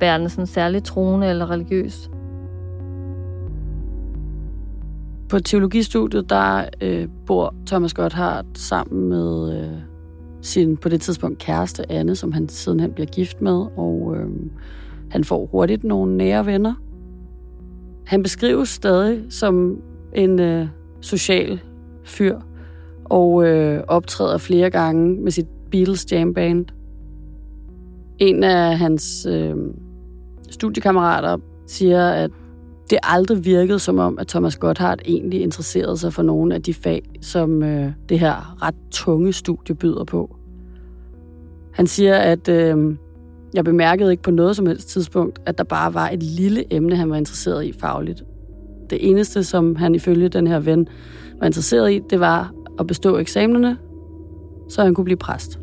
værende 0.00 0.28
sådan 0.28 0.46
særligt 0.46 0.84
troende 0.84 1.26
eller 1.26 1.50
religiøs. 1.50 2.10
På 5.28 5.38
teologistudiet, 5.38 6.30
der 6.30 6.64
øh, 6.80 7.08
bor 7.26 7.54
Thomas 7.66 7.94
Gotthard 7.94 8.46
sammen 8.54 9.08
med 9.08 9.60
øh, 9.60 9.78
sin 10.42 10.76
på 10.76 10.88
det 10.88 11.00
tidspunkt 11.00 11.38
kæreste 11.38 11.92
Anne, 11.92 12.16
som 12.16 12.32
han 12.32 12.48
sidenhen 12.48 12.92
bliver 12.92 13.06
gift 13.06 13.40
med, 13.40 13.66
og 13.76 14.16
øh, 14.16 14.28
han 15.10 15.24
får 15.24 15.46
hurtigt 15.46 15.84
nogle 15.84 16.16
nære 16.16 16.46
venner. 16.46 16.74
Han 18.06 18.22
beskrives 18.22 18.68
stadig 18.68 19.22
som 19.30 19.82
en 20.14 20.40
øh, 20.40 20.66
social 21.00 21.60
fyr, 22.04 22.38
og 23.04 23.46
øh, 23.46 23.82
optræder 23.88 24.38
flere 24.38 24.70
gange 24.70 25.20
med 25.20 25.32
sit 25.32 25.46
Beatles 25.70 26.12
Jam 26.12 26.34
Band. 26.34 26.66
En 28.18 28.44
af 28.44 28.78
hans 28.78 29.26
øh, 29.30 29.56
studiekammerater 30.50 31.38
siger, 31.66 32.08
at 32.08 32.30
det 32.90 32.98
aldrig 33.02 33.44
virkede 33.44 33.78
som 33.78 33.98
om, 33.98 34.18
at 34.18 34.26
Thomas 34.26 34.56
Gotthardt 34.56 35.02
egentlig 35.04 35.42
interesserede 35.42 35.96
sig 35.96 36.12
for 36.12 36.22
nogle 36.22 36.54
af 36.54 36.62
de 36.62 36.74
fag, 36.74 37.02
som 37.20 37.62
øh, 37.62 37.92
det 38.08 38.18
her 38.18 38.62
ret 38.62 38.74
tunge 38.90 39.32
studie 39.32 39.74
byder 39.74 40.04
på. 40.04 40.36
Han 41.74 41.86
siger, 41.86 42.16
at 42.16 42.48
øh, 42.48 42.96
jeg 43.54 43.64
bemærkede 43.64 44.10
ikke 44.10 44.22
på 44.22 44.30
noget 44.30 44.56
som 44.56 44.66
helst 44.66 44.88
tidspunkt, 44.88 45.38
at 45.46 45.58
der 45.58 45.64
bare 45.64 45.94
var 45.94 46.08
et 46.08 46.22
lille 46.22 46.74
emne, 46.74 46.96
han 46.96 47.10
var 47.10 47.16
interesseret 47.16 47.64
i 47.64 47.72
fagligt. 47.72 48.22
Det 48.90 49.10
eneste, 49.10 49.44
som 49.44 49.76
han 49.76 49.94
ifølge 49.94 50.28
den 50.28 50.46
her 50.46 50.58
ven 50.58 50.88
var 51.38 51.46
interesseret 51.46 51.92
i, 51.92 52.00
det 52.10 52.20
var 52.20 52.52
at 52.78 52.86
bestå 52.86 53.18
eksamenerne, 53.18 53.78
så 54.68 54.82
han 54.82 54.94
kunne 54.94 55.04
blive 55.04 55.16
præst. 55.16 55.60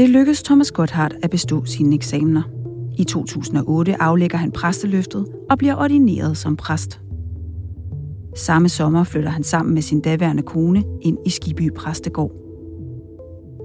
Det 0.00 0.08
lykkedes 0.08 0.42
Thomas 0.42 0.72
Gotthardt 0.72 1.14
at 1.22 1.30
bestå 1.30 1.64
sine 1.64 1.94
eksamener. 1.94 2.42
I 2.98 3.04
2008 3.04 4.02
aflægger 4.02 4.38
han 4.38 4.52
præsteløftet 4.52 5.26
og 5.50 5.58
bliver 5.58 5.74
ordineret 5.76 6.36
som 6.36 6.56
præst. 6.56 7.00
Samme 8.36 8.68
sommer 8.68 9.04
flytter 9.04 9.30
han 9.30 9.42
sammen 9.42 9.74
med 9.74 9.82
sin 9.82 10.00
daværende 10.00 10.42
kone 10.42 10.84
ind 11.02 11.18
i 11.26 11.30
Skiby 11.30 11.70
Præstegård. 11.72 12.32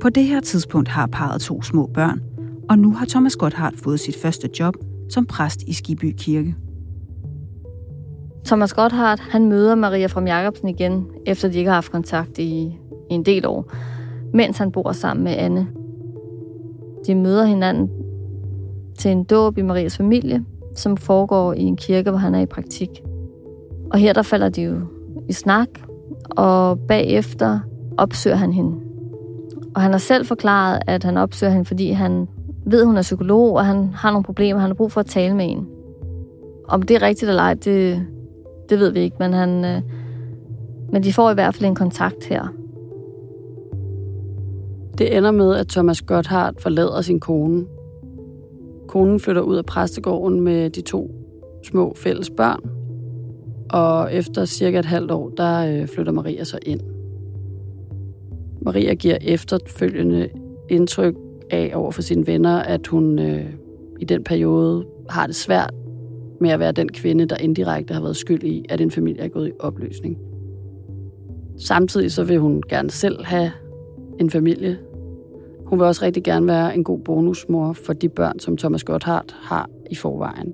På 0.01 0.09
det 0.09 0.23
her 0.23 0.39
tidspunkt 0.39 0.89
har 0.89 1.07
parret 1.07 1.41
to 1.41 1.61
små 1.61 1.89
børn, 1.93 2.21
og 2.69 2.79
nu 2.79 2.91
har 2.93 3.05
Thomas 3.05 3.35
Gotthardt 3.35 3.79
fået 3.79 3.99
sit 3.99 4.17
første 4.17 4.49
job 4.59 4.75
som 5.09 5.25
præst 5.25 5.61
i 5.61 5.73
Skiby 5.73 6.15
Kirke. 6.17 6.55
Thomas 8.45 8.73
Gotthardt, 8.73 9.21
han 9.21 9.45
møder 9.45 9.75
Maria 9.75 10.05
fra 10.05 10.21
Jacobsen 10.21 10.67
igen, 10.67 11.07
efter 11.25 11.49
de 11.49 11.57
ikke 11.57 11.69
har 11.69 11.75
haft 11.75 11.91
kontakt 11.91 12.37
i, 12.37 12.43
i 13.09 13.13
en 13.13 13.25
del 13.25 13.45
år, 13.45 13.71
mens 14.33 14.57
han 14.57 14.71
bor 14.71 14.91
sammen 14.91 15.23
med 15.23 15.33
Anne. 15.37 15.67
De 17.07 17.15
møder 17.15 17.45
hinanden 17.45 17.89
til 18.97 19.11
en 19.11 19.23
dåb 19.23 19.57
i 19.57 19.61
Marias 19.61 19.97
familie, 19.97 20.45
som 20.75 20.97
foregår 20.97 21.53
i 21.53 21.61
en 21.61 21.77
kirke, 21.77 22.09
hvor 22.09 22.19
han 22.19 22.35
er 22.35 22.39
i 22.39 22.45
praktik. 22.45 22.89
Og 23.91 23.99
her 23.99 24.13
der 24.13 24.21
falder 24.21 24.49
de 24.49 24.61
jo 24.61 24.75
i 25.29 25.33
snak, 25.33 25.67
og 26.29 26.79
bagefter 26.79 27.59
opsøger 27.97 28.35
han 28.35 28.53
hende. 28.53 28.75
Og 29.75 29.81
han 29.81 29.91
har 29.91 29.97
selv 29.97 30.25
forklaret, 30.25 30.79
at 30.87 31.03
han 31.03 31.17
opsøger 31.17 31.51
hende, 31.51 31.65
fordi 31.65 31.91
han 31.91 32.27
ved, 32.65 32.81
at 32.81 32.87
hun 32.87 32.97
er 32.97 33.01
psykolog, 33.01 33.53
og 33.53 33.65
han 33.65 33.89
har 33.93 34.11
nogle 34.11 34.23
problemer, 34.23 34.59
han 34.59 34.69
har 34.69 34.75
brug 34.75 34.91
for 34.91 34.99
at 34.99 35.05
tale 35.05 35.35
med 35.35 35.51
en. 35.51 35.67
Om 36.67 36.81
det 36.81 36.95
er 36.95 37.01
rigtigt 37.01 37.29
eller 37.29 37.43
ej, 37.43 37.53
det, 37.53 38.05
det 38.69 38.79
ved 38.79 38.91
vi 38.91 38.99
ikke, 38.99 39.15
men, 39.19 39.33
han, 39.33 39.65
øh, 39.65 39.81
men 40.91 41.03
de 41.03 41.13
får 41.13 41.31
i 41.31 41.33
hvert 41.33 41.55
fald 41.55 41.69
en 41.69 41.75
kontakt 41.75 42.25
her. 42.25 42.53
Det 44.97 45.17
ender 45.17 45.31
med, 45.31 45.55
at 45.55 45.67
Thomas 45.67 46.01
Gotthard 46.01 46.53
forlader 46.59 47.01
sin 47.01 47.19
kone. 47.19 47.65
Konen 48.87 49.19
flytter 49.19 49.41
ud 49.41 49.55
af 49.55 49.65
præstegården 49.65 50.41
med 50.41 50.69
de 50.69 50.81
to 50.81 51.11
små 51.63 51.93
fælles 51.95 52.29
børn, 52.29 52.59
og 53.69 54.13
efter 54.13 54.45
cirka 54.45 54.79
et 54.79 54.85
halvt 54.85 55.11
år, 55.11 55.29
der 55.29 55.81
øh, 55.81 55.87
flytter 55.87 56.11
Maria 56.11 56.43
så 56.43 56.59
ind. 56.65 56.79
Maria 58.61 58.93
giver 58.93 59.17
efterfølgende 59.21 60.29
indtryk 60.69 61.15
af 61.51 61.71
over 61.75 61.91
for 61.91 62.01
sine 62.01 62.27
venner, 62.27 62.59
at 62.59 62.87
hun 62.87 63.19
øh, 63.19 63.45
i 63.99 64.05
den 64.05 64.23
periode 64.23 64.85
har 65.09 65.27
det 65.27 65.35
svært 65.35 65.73
med 66.41 66.49
at 66.49 66.59
være 66.59 66.71
den 66.71 66.89
kvinde, 66.89 67.25
der 67.25 67.37
indirekte 67.37 67.93
har 67.93 68.01
været 68.01 68.17
skyld 68.17 68.43
i, 68.43 68.65
at 68.69 68.81
en 68.81 68.91
familie 68.91 69.21
er 69.21 69.27
gået 69.27 69.47
i 69.47 69.51
opløsning. 69.59 70.17
Samtidig 71.57 72.11
så 72.11 72.23
vil 72.23 72.39
hun 72.39 72.63
gerne 72.69 72.91
selv 72.91 73.23
have 73.23 73.51
en 74.19 74.29
familie. 74.29 74.77
Hun 75.65 75.79
vil 75.79 75.87
også 75.87 76.05
rigtig 76.05 76.23
gerne 76.23 76.47
være 76.47 76.75
en 76.75 76.83
god 76.83 76.99
bonusmor 76.99 77.73
for 77.73 77.93
de 77.93 78.09
børn, 78.09 78.39
som 78.39 78.57
Thomas 78.57 78.83
Gotthard 78.83 79.35
har 79.41 79.69
i 79.91 79.95
forvejen. 79.95 80.53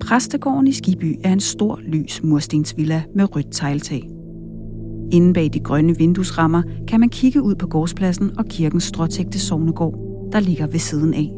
Præstegården 0.00 0.66
i 0.66 0.72
Skiby 0.72 1.18
er 1.24 1.32
en 1.32 1.40
stor 1.40 1.78
lys 1.82 2.22
murstensvilla 2.22 3.02
med 3.14 3.36
rødt 3.36 3.46
tegltag. 3.50 4.10
Inden 5.12 5.32
bag 5.32 5.50
de 5.52 5.60
grønne 5.60 5.96
vinduesrammer 5.96 6.62
kan 6.88 7.00
man 7.00 7.08
kigge 7.08 7.42
ud 7.42 7.54
på 7.54 7.66
gårdspladsen 7.66 8.38
og 8.38 8.44
kirkens 8.44 8.84
stråtægte 8.84 9.38
sovnegård, 9.38 9.94
der 10.32 10.40
ligger 10.40 10.66
ved 10.66 10.78
siden 10.78 11.14
af. 11.14 11.30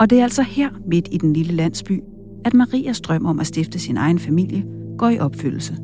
Og 0.00 0.10
det 0.10 0.18
er 0.18 0.22
altså 0.22 0.42
her, 0.42 0.70
midt 0.86 1.08
i 1.12 1.18
den 1.18 1.32
lille 1.32 1.52
landsby, 1.52 2.00
at 2.44 2.54
Marias 2.54 3.00
drøm 3.00 3.26
om 3.26 3.40
at 3.40 3.46
stifte 3.46 3.78
sin 3.78 3.96
egen 3.96 4.18
familie 4.18 4.64
går 4.98 5.08
i 5.08 5.18
opfyldelse. 5.18 5.76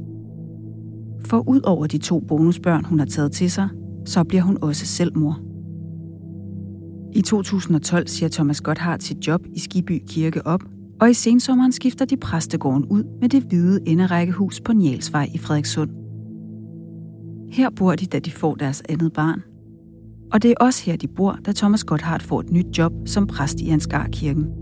For 1.25 1.49
ud 1.49 1.61
over 1.61 1.87
de 1.87 1.99
to 1.99 2.21
bonusbørn, 2.21 2.85
hun 2.85 2.99
har 2.99 3.07
taget 3.07 3.33
til 3.33 3.51
sig, 3.51 3.69
så 4.05 4.25
bliver 4.25 4.43
hun 4.43 4.59
også 4.63 4.87
selv 4.87 5.19
mor. 5.19 5.41
I 7.13 7.23
2012 7.23 8.07
siger 8.07 8.29
Thomas 8.29 8.61
Gotthard 8.61 9.01
sit 9.01 9.27
job 9.27 9.47
i 9.55 9.59
Skiby 9.59 10.03
Kirke 10.09 10.47
op, 10.47 10.61
og 11.01 11.11
i 11.11 11.15
sensommeren 11.15 11.73
skifter 11.73 12.05
de 12.05 12.17
præstegården 12.17 12.85
ud 12.85 13.05
med 13.21 13.29
det 13.29 13.43
hvide 13.43 13.81
enderækkehus 13.87 14.61
på 14.61 14.73
Njælsvej 14.73 15.29
i 15.35 15.39
Frederikssund. 15.39 15.91
Her 17.53 17.71
bor 17.71 17.95
de, 17.95 18.07
da 18.07 18.19
de 18.19 18.31
får 18.31 18.55
deres 18.55 18.83
andet 18.89 19.13
barn. 19.13 19.43
Og 20.33 20.43
det 20.43 20.51
er 20.51 20.55
også 20.61 20.85
her, 20.85 20.97
de 20.97 21.09
bor, 21.09 21.39
da 21.47 21.53
Thomas 21.53 21.85
Gotthard 21.85 22.23
får 22.23 22.41
et 22.41 22.51
nyt 22.51 22.79
job 22.79 22.93
som 23.07 23.27
præst 23.27 23.61
i 23.61 23.69
Ansgar-kirken. 23.69 24.60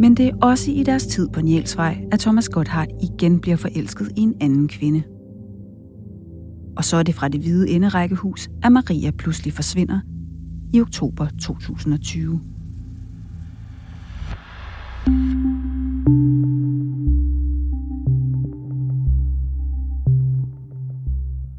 Men 0.00 0.14
det 0.14 0.28
er 0.28 0.36
også 0.42 0.70
i 0.70 0.82
deres 0.82 1.06
tid 1.06 1.28
på 1.28 1.40
Njælsvej, 1.40 2.04
at 2.12 2.20
Thomas 2.20 2.48
Gotthard 2.48 2.88
igen 3.02 3.40
bliver 3.40 3.56
forelsket 3.56 4.08
i 4.16 4.20
en 4.20 4.34
anden 4.40 4.68
kvinde. 4.68 5.02
Og 6.76 6.84
så 6.84 6.96
er 6.96 7.02
det 7.02 7.14
fra 7.14 7.28
det 7.28 7.40
hvide 7.40 7.70
enderækkehus, 7.70 8.48
at 8.62 8.72
Maria 8.72 9.10
pludselig 9.10 9.52
forsvinder 9.52 10.00
i 10.72 10.80
oktober 10.80 11.26
2020. 11.40 12.40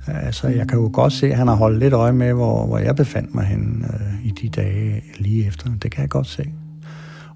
Altså, 0.08 0.48
jeg 0.48 0.68
kan 0.68 0.80
jo 0.80 0.90
godt 0.94 1.14
se, 1.14 1.28
at 1.28 1.38
han 1.38 1.48
har 1.48 1.56
holdt 1.56 1.80
lidt 1.80 1.94
øje 1.94 2.14
med, 2.14 2.34
hvor, 2.34 2.66
hvor 2.68 2.78
jeg 2.78 2.96
befandt 2.96 3.36
mig 3.36 3.46
hen 3.46 3.86
øh, 3.94 4.26
i 4.26 4.32
de 4.32 4.50
dage 4.50 5.04
lige 5.18 5.48
efter. 5.48 5.70
Det 5.82 5.92
kan 5.92 6.02
jeg 6.02 6.10
godt 6.10 6.28
se. 6.28 6.54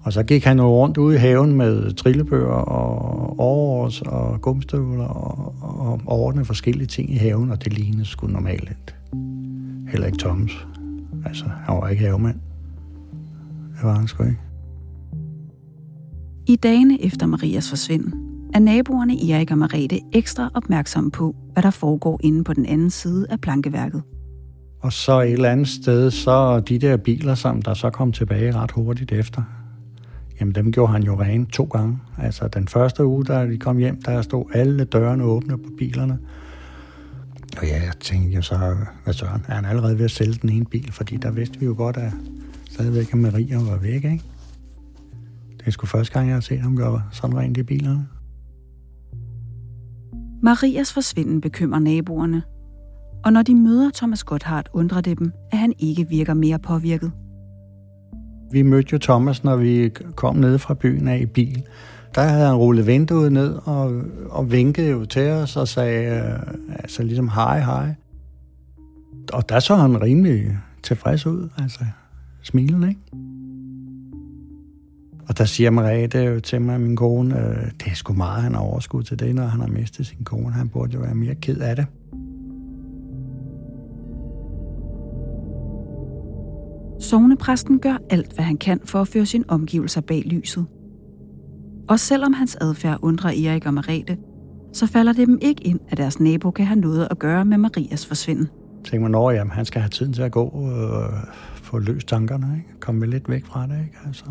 Og 0.04 0.12
så 0.12 0.22
gik 0.22 0.44
han 0.44 0.58
jo 0.58 0.66
rundt 0.66 0.96
ude 0.96 1.14
i 1.14 1.18
haven 1.18 1.52
med 1.52 1.92
trillebøger 1.92 2.46
og 2.46 3.40
års 3.40 4.02
og 4.02 4.40
gumstøvler 4.40 5.04
og, 5.04 5.54
og 5.62 6.00
ordne 6.06 6.44
forskellige 6.44 6.86
ting 6.86 7.10
i 7.10 7.16
haven, 7.16 7.50
og 7.50 7.64
det 7.64 7.72
lignede 7.72 8.04
sgu 8.04 8.26
normalt. 8.26 8.94
Heller 9.88 10.06
ikke 10.06 10.18
Thomas. 10.18 10.66
Altså, 11.26 11.44
han 11.44 11.76
var 11.76 11.88
ikke 11.88 12.04
havemand. 12.04 12.40
Det 13.76 13.82
var 13.82 13.94
han 13.94 14.08
sgu 14.08 14.24
ikke. 14.24 14.38
I 16.46 16.56
dagene 16.56 17.02
efter 17.02 17.26
Marias 17.26 17.68
forsvinden 17.68 18.12
er 18.54 18.58
naboerne 18.58 19.30
Erik 19.30 19.50
og 19.50 19.58
Marete 19.58 20.00
ekstra 20.12 20.50
opmærksomme 20.54 21.10
på, 21.10 21.34
hvad 21.52 21.62
der 21.62 21.70
foregår 21.70 22.20
inde 22.22 22.44
på 22.44 22.52
den 22.52 22.66
anden 22.66 22.90
side 22.90 23.26
af 23.30 23.40
plankeværket. 23.40 24.02
Og 24.80 24.92
så 24.92 25.20
et 25.20 25.32
eller 25.32 25.50
andet 25.50 25.68
sted, 25.68 26.10
så 26.10 26.60
de 26.60 26.78
der 26.78 26.96
biler, 26.96 27.34
som 27.34 27.62
der 27.62 27.74
så 27.74 27.90
kom 27.90 28.12
tilbage 28.12 28.54
ret 28.54 28.70
hurtigt 28.70 29.12
efter, 29.12 29.42
jamen 30.40 30.54
dem 30.54 30.72
gjorde 30.72 30.92
han 30.92 31.02
jo 31.02 31.20
rene 31.20 31.46
to 31.46 31.64
gange. 31.64 31.98
Altså 32.18 32.48
den 32.48 32.68
første 32.68 33.06
uge, 33.06 33.24
da 33.24 33.46
de 33.46 33.58
kom 33.58 33.76
hjem, 33.76 34.02
der 34.02 34.22
stod 34.22 34.44
alle 34.54 34.84
dørene 34.84 35.24
åbne 35.24 35.58
på 35.58 35.70
bilerne. 35.78 36.18
Og 37.56 37.64
Og 37.64 37.70
ja, 37.70 37.82
jeg 37.82 37.92
tænkte 38.00 38.36
jo 38.36 38.42
så, 38.42 38.76
hvad 39.04 39.14
søren, 39.14 39.44
er 39.48 39.54
han 39.54 39.64
allerede 39.64 39.98
ved 39.98 40.04
at 40.04 40.10
sælge 40.10 40.38
den 40.42 40.50
ene 40.50 40.64
bil? 40.64 40.92
Fordi 40.92 41.16
der 41.16 41.30
vidste 41.30 41.60
vi 41.60 41.66
jo 41.66 41.74
godt, 41.76 41.96
at 41.96 42.12
stadigvæk 42.70 43.12
at 43.12 43.18
Maria 43.18 43.58
var 43.58 43.76
væk, 43.76 43.94
ikke? 43.94 44.22
Det 45.58 45.66
er 45.66 45.70
sgu 45.70 45.86
første 45.86 46.12
gang, 46.12 46.26
jeg 46.26 46.36
har 46.36 46.40
set 46.40 46.60
ham 46.60 46.76
gøre 46.76 47.02
sådan 47.12 47.36
rent 47.36 47.56
i 47.56 47.62
bilerne. 47.62 48.06
Marias 50.42 50.92
forsvinden 50.92 51.40
bekymrer 51.40 51.78
naboerne. 51.78 52.42
Og 53.24 53.32
når 53.32 53.42
de 53.42 53.54
møder 53.54 53.90
Thomas 53.94 54.24
Gotthard, 54.24 54.68
undrer 54.72 55.00
det 55.00 55.18
dem, 55.18 55.32
at 55.52 55.58
han 55.58 55.72
ikke 55.78 56.08
virker 56.08 56.34
mere 56.34 56.58
påvirket. 56.58 57.12
Vi 58.54 58.62
mødte 58.62 58.88
jo 58.92 58.98
Thomas, 58.98 59.44
når 59.44 59.56
vi 59.56 59.90
kom 60.14 60.36
ned 60.36 60.58
fra 60.58 60.74
byen 60.74 61.08
af 61.08 61.18
i 61.18 61.26
bil. 61.26 61.62
Der 62.14 62.22
havde 62.22 62.46
han 62.46 62.56
rullet 62.56 62.86
vinduet 62.86 63.32
ned 63.32 63.54
og, 63.64 64.02
og 64.30 64.52
vinkede 64.52 64.90
jo 64.90 65.04
til 65.04 65.30
os 65.30 65.56
og 65.56 65.68
sagde, 65.68 66.16
øh, 66.16 66.54
altså 66.78 67.02
ligesom 67.02 67.28
hej, 67.28 67.60
hej. 67.60 67.94
Og 69.32 69.48
der 69.48 69.60
så 69.60 69.76
han 69.76 70.02
rimelig 70.02 70.58
tilfreds 70.82 71.26
ud, 71.26 71.48
altså 71.58 71.84
smilende, 72.42 72.88
ikke? 72.88 73.00
Og 75.28 75.38
der 75.38 75.44
siger 75.44 75.70
Mariette 75.70 76.18
jo 76.18 76.40
til 76.40 76.60
mig, 76.60 76.80
min 76.80 76.96
kone, 76.96 77.38
øh, 77.38 77.70
det 77.80 77.86
er 77.86 77.94
sgu 77.94 78.12
meget, 78.12 78.42
han 78.42 78.54
har 78.54 78.60
overskud 78.60 79.02
til 79.02 79.18
det, 79.18 79.34
når 79.34 79.46
han 79.46 79.60
har 79.60 79.68
mistet 79.68 80.06
sin 80.06 80.24
kone. 80.24 80.52
Han 80.52 80.68
burde 80.68 80.92
jo 80.92 81.00
være 81.00 81.14
mere 81.14 81.34
ked 81.34 81.58
af 81.58 81.76
det. 81.76 81.86
Sognepræsten 87.04 87.78
gør 87.78 87.96
alt, 88.10 88.32
hvad 88.32 88.44
han 88.44 88.56
kan 88.56 88.80
for 88.84 89.00
at 89.00 89.08
føre 89.08 89.26
sin 89.26 89.44
omgivelser 89.48 90.00
bag 90.00 90.22
lyset. 90.26 90.66
Og 91.88 92.00
selvom 92.00 92.32
hans 92.32 92.56
adfærd 92.60 92.98
undrer 93.02 93.30
Erik 93.30 93.66
og 93.66 93.74
Marete, 93.74 94.18
så 94.72 94.86
falder 94.86 95.12
det 95.12 95.26
dem 95.26 95.38
ikke 95.42 95.62
ind, 95.66 95.80
at 95.88 95.98
deres 95.98 96.20
nabo 96.20 96.50
kan 96.50 96.66
have 96.66 96.80
noget 96.80 97.08
at 97.10 97.18
gøre 97.18 97.44
med 97.44 97.58
Marias 97.58 98.06
forsvinden. 98.06 98.48
Tænker 98.84 99.02
man 99.02 99.14
over, 99.14 99.30
at 99.30 99.50
han 99.50 99.64
skal 99.64 99.80
have 99.80 99.90
tiden 99.90 100.12
til 100.12 100.22
at 100.22 100.32
gå 100.32 100.44
og 100.44 101.10
få 101.54 101.78
løst 101.78 102.08
tankerne, 102.08 102.46
ikke? 102.56 102.80
komme 102.80 103.06
lidt 103.06 103.28
væk 103.28 103.46
fra 103.46 103.66
det. 103.66 103.78
Ikke? 103.80 103.98
Altså, 104.06 104.24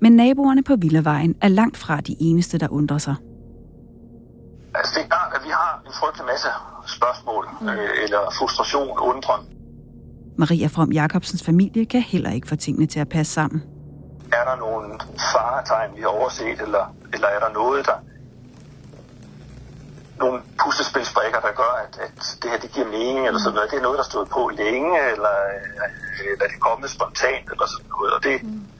men 0.00 0.12
naboerne 0.12 0.62
på 0.62 0.76
Villavejen 0.76 1.34
er 1.40 1.48
langt 1.48 1.76
fra 1.76 2.00
de 2.00 2.16
eneste, 2.20 2.58
der 2.58 2.68
undrer 2.68 2.98
sig. 2.98 3.14
Altså 4.74 4.92
det 4.96 5.04
er 5.04 5.08
klart, 5.08 5.32
at 5.34 5.40
vi 5.44 5.50
har 5.50 5.82
en 5.86 5.92
frygtelig 6.00 6.26
masse 6.26 6.48
spørgsmål, 6.86 7.48
mm. 7.60 7.68
øh, 7.68 8.04
eller 8.04 8.18
frustration, 8.38 8.98
undren. 8.98 9.59
Maria 10.36 10.66
From 10.66 10.92
Jacobsens 10.92 11.42
familie 11.42 11.84
kan 11.86 12.00
heller 12.00 12.30
ikke 12.30 12.48
få 12.48 12.56
tingene 12.56 12.86
til 12.86 13.00
at 13.00 13.08
passe 13.08 13.32
sammen. 13.32 13.62
Er 14.32 14.44
der 14.50 14.56
nogle 14.56 14.98
faretegn, 15.32 15.96
vi 15.96 16.00
har 16.00 16.08
overset, 16.08 16.60
eller, 16.60 16.94
eller 17.12 17.28
er 17.28 17.40
der 17.44 17.52
noget, 17.52 17.86
der... 17.86 17.98
Nogle 20.18 20.40
puslespilsbrikker, 20.62 21.40
der 21.40 21.52
gør, 21.62 21.72
at, 21.84 21.98
at 22.06 22.38
det 22.42 22.50
her 22.50 22.58
det 22.58 22.70
giver 22.72 22.86
mening, 22.86 23.26
eller 23.26 23.40
sådan 23.40 23.54
noget. 23.54 23.70
Det 23.70 23.78
er 23.78 23.82
noget, 23.82 23.98
der 23.98 24.04
stod 24.12 24.26
på 24.26 24.50
længe, 24.62 24.92
eller, 25.12 25.34
eller 26.32 26.44
det 26.48 26.56
er 26.58 26.64
kommet 26.68 26.90
spontant, 26.90 27.46
eller 27.52 27.66
sådan 27.72 27.88
noget. 27.94 28.12
Og 28.16 28.20
det, 28.22 28.42
mm 28.42 28.70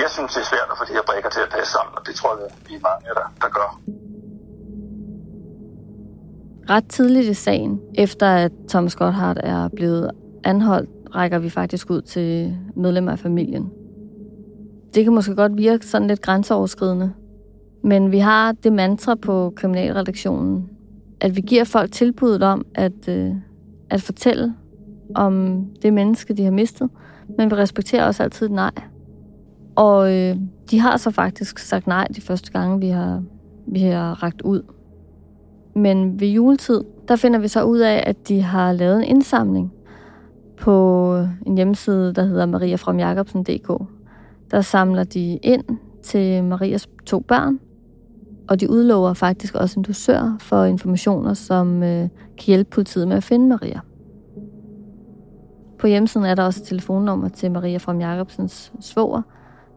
jeg 0.00 0.10
synes, 0.10 0.32
det 0.34 0.40
er 0.40 0.48
svært 0.52 0.68
at 0.72 0.78
få 0.78 0.84
de 0.88 0.92
her 0.92 1.04
brækker 1.06 1.30
til 1.30 1.40
at 1.40 1.50
passe 1.56 1.72
sammen, 1.72 1.92
og 1.98 2.06
det 2.06 2.14
tror 2.14 2.30
jeg, 2.36 2.48
vi 2.68 2.74
er 2.74 2.82
mange, 2.90 3.06
der, 3.18 3.26
der 3.42 3.48
gør. 3.58 3.68
Ret 6.70 6.88
tidligt 6.88 7.28
i 7.28 7.34
sagen, 7.34 7.80
efter 7.94 8.26
at 8.26 8.52
Thomas 8.68 8.96
Gotthard 8.96 9.36
er 9.42 9.68
blevet 9.68 10.10
anholdt, 10.44 10.90
rækker 11.14 11.38
vi 11.38 11.48
faktisk 11.48 11.90
ud 11.90 12.02
til 12.02 12.56
medlemmer 12.76 13.12
af 13.12 13.18
familien. 13.18 13.70
Det 14.94 15.04
kan 15.04 15.14
måske 15.14 15.34
godt 15.34 15.56
virke 15.56 15.86
sådan 15.86 16.08
lidt 16.08 16.20
grænseoverskridende, 16.20 17.12
men 17.84 18.12
vi 18.12 18.18
har 18.18 18.52
det 18.52 18.72
mantra 18.72 19.14
på 19.14 19.52
kriminalredaktionen, 19.56 20.70
at 21.20 21.36
vi 21.36 21.40
giver 21.40 21.64
folk 21.64 21.92
tilbuddet 21.92 22.42
om 22.42 22.66
at, 22.74 23.08
øh, 23.08 23.34
at 23.90 24.02
fortælle 24.02 24.54
om 25.14 25.64
det 25.82 25.92
menneske, 25.92 26.34
de 26.34 26.44
har 26.44 26.50
mistet, 26.50 26.90
men 27.38 27.50
vi 27.50 27.56
respekterer 27.56 28.06
også 28.06 28.22
altid 28.22 28.48
nej. 28.48 28.72
Og 29.74 30.12
øh, 30.12 30.36
de 30.70 30.80
har 30.80 30.96
så 30.96 31.10
faktisk 31.10 31.58
sagt 31.58 31.86
nej 31.86 32.06
de 32.16 32.20
første 32.20 32.52
gange, 32.52 32.80
vi 32.80 32.88
har, 32.88 33.22
vi 33.66 33.80
har 33.80 34.22
ragt 34.22 34.42
ud. 34.42 34.62
Men 35.74 36.20
ved 36.20 36.28
juletid, 36.28 36.84
der 37.08 37.16
finder 37.16 37.38
vi 37.38 37.48
så 37.48 37.64
ud 37.64 37.78
af, 37.78 38.04
at 38.06 38.28
de 38.28 38.42
har 38.42 38.72
lavet 38.72 38.96
en 38.96 39.04
indsamling 39.04 39.72
på 40.62 41.26
en 41.46 41.56
hjemmeside, 41.56 42.12
der 42.12 42.22
hedder 42.22 42.46
mariafromjakobsen.dk. 42.46 43.82
Der 44.50 44.60
samler 44.60 45.04
de 45.04 45.36
ind 45.42 45.64
til 46.02 46.44
Marias 46.44 46.88
to 47.06 47.20
børn, 47.20 47.60
og 48.48 48.60
de 48.60 48.70
udlover 48.70 49.14
faktisk 49.14 49.54
også 49.54 49.80
en 49.80 49.84
dosør 49.84 50.36
for 50.40 50.64
informationer, 50.64 51.34
som 51.34 51.82
øh, 51.82 52.08
kan 52.38 52.46
hjælpe 52.46 52.70
politiet 52.70 53.08
med 53.08 53.16
at 53.16 53.24
finde 53.24 53.48
Maria. 53.48 53.80
På 55.78 55.86
hjemmesiden 55.86 56.26
er 56.26 56.34
der 56.34 56.42
også 56.42 56.60
et 56.60 56.66
telefonnummer 56.66 57.28
til 57.28 57.50
Maria 57.50 57.78
From 57.78 58.00
Jacobsens 58.00 58.72
svoger, 58.80 59.22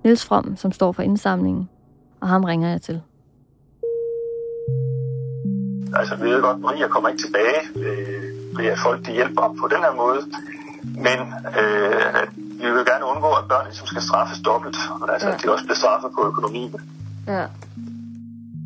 Niels 0.03 0.25
From, 0.25 0.55
som 0.55 0.71
står 0.71 0.91
for 0.91 1.03
indsamlingen, 1.03 1.69
og 2.21 2.27
ham 2.27 2.43
ringer 2.43 2.69
jeg 2.69 2.81
til. 2.81 3.01
Altså, 5.95 6.15
vi 6.15 6.29
ved 6.29 6.41
godt, 6.41 6.59
Maria 6.59 6.87
kommer 6.87 7.09
ikke 7.09 7.21
tilbage 7.21 7.59
øh, 7.75 8.57
ved, 8.57 8.65
at 8.65 8.77
folk 8.79 9.05
de 9.05 9.11
hjælper 9.11 9.55
på 9.61 9.67
den 9.67 9.77
her 9.77 9.95
måde. 9.95 10.19
Men 11.07 11.17
øh, 11.59 12.21
vi 12.37 12.67
vil 12.75 12.85
gerne 12.91 13.05
undgå, 13.05 13.27
at 13.27 13.45
børn 13.49 13.65
ligesom 13.65 13.87
skal 13.87 14.01
straffes 14.01 14.39
dobbelt, 14.45 14.77
og 15.01 15.13
altså, 15.13 15.27
ja. 15.27 15.33
at 15.33 15.43
de 15.43 15.51
også 15.51 15.65
bliver 15.65 15.75
straffet 15.75 16.11
på 16.15 16.27
økonomien. 16.27 16.75
Ja. 17.27 17.45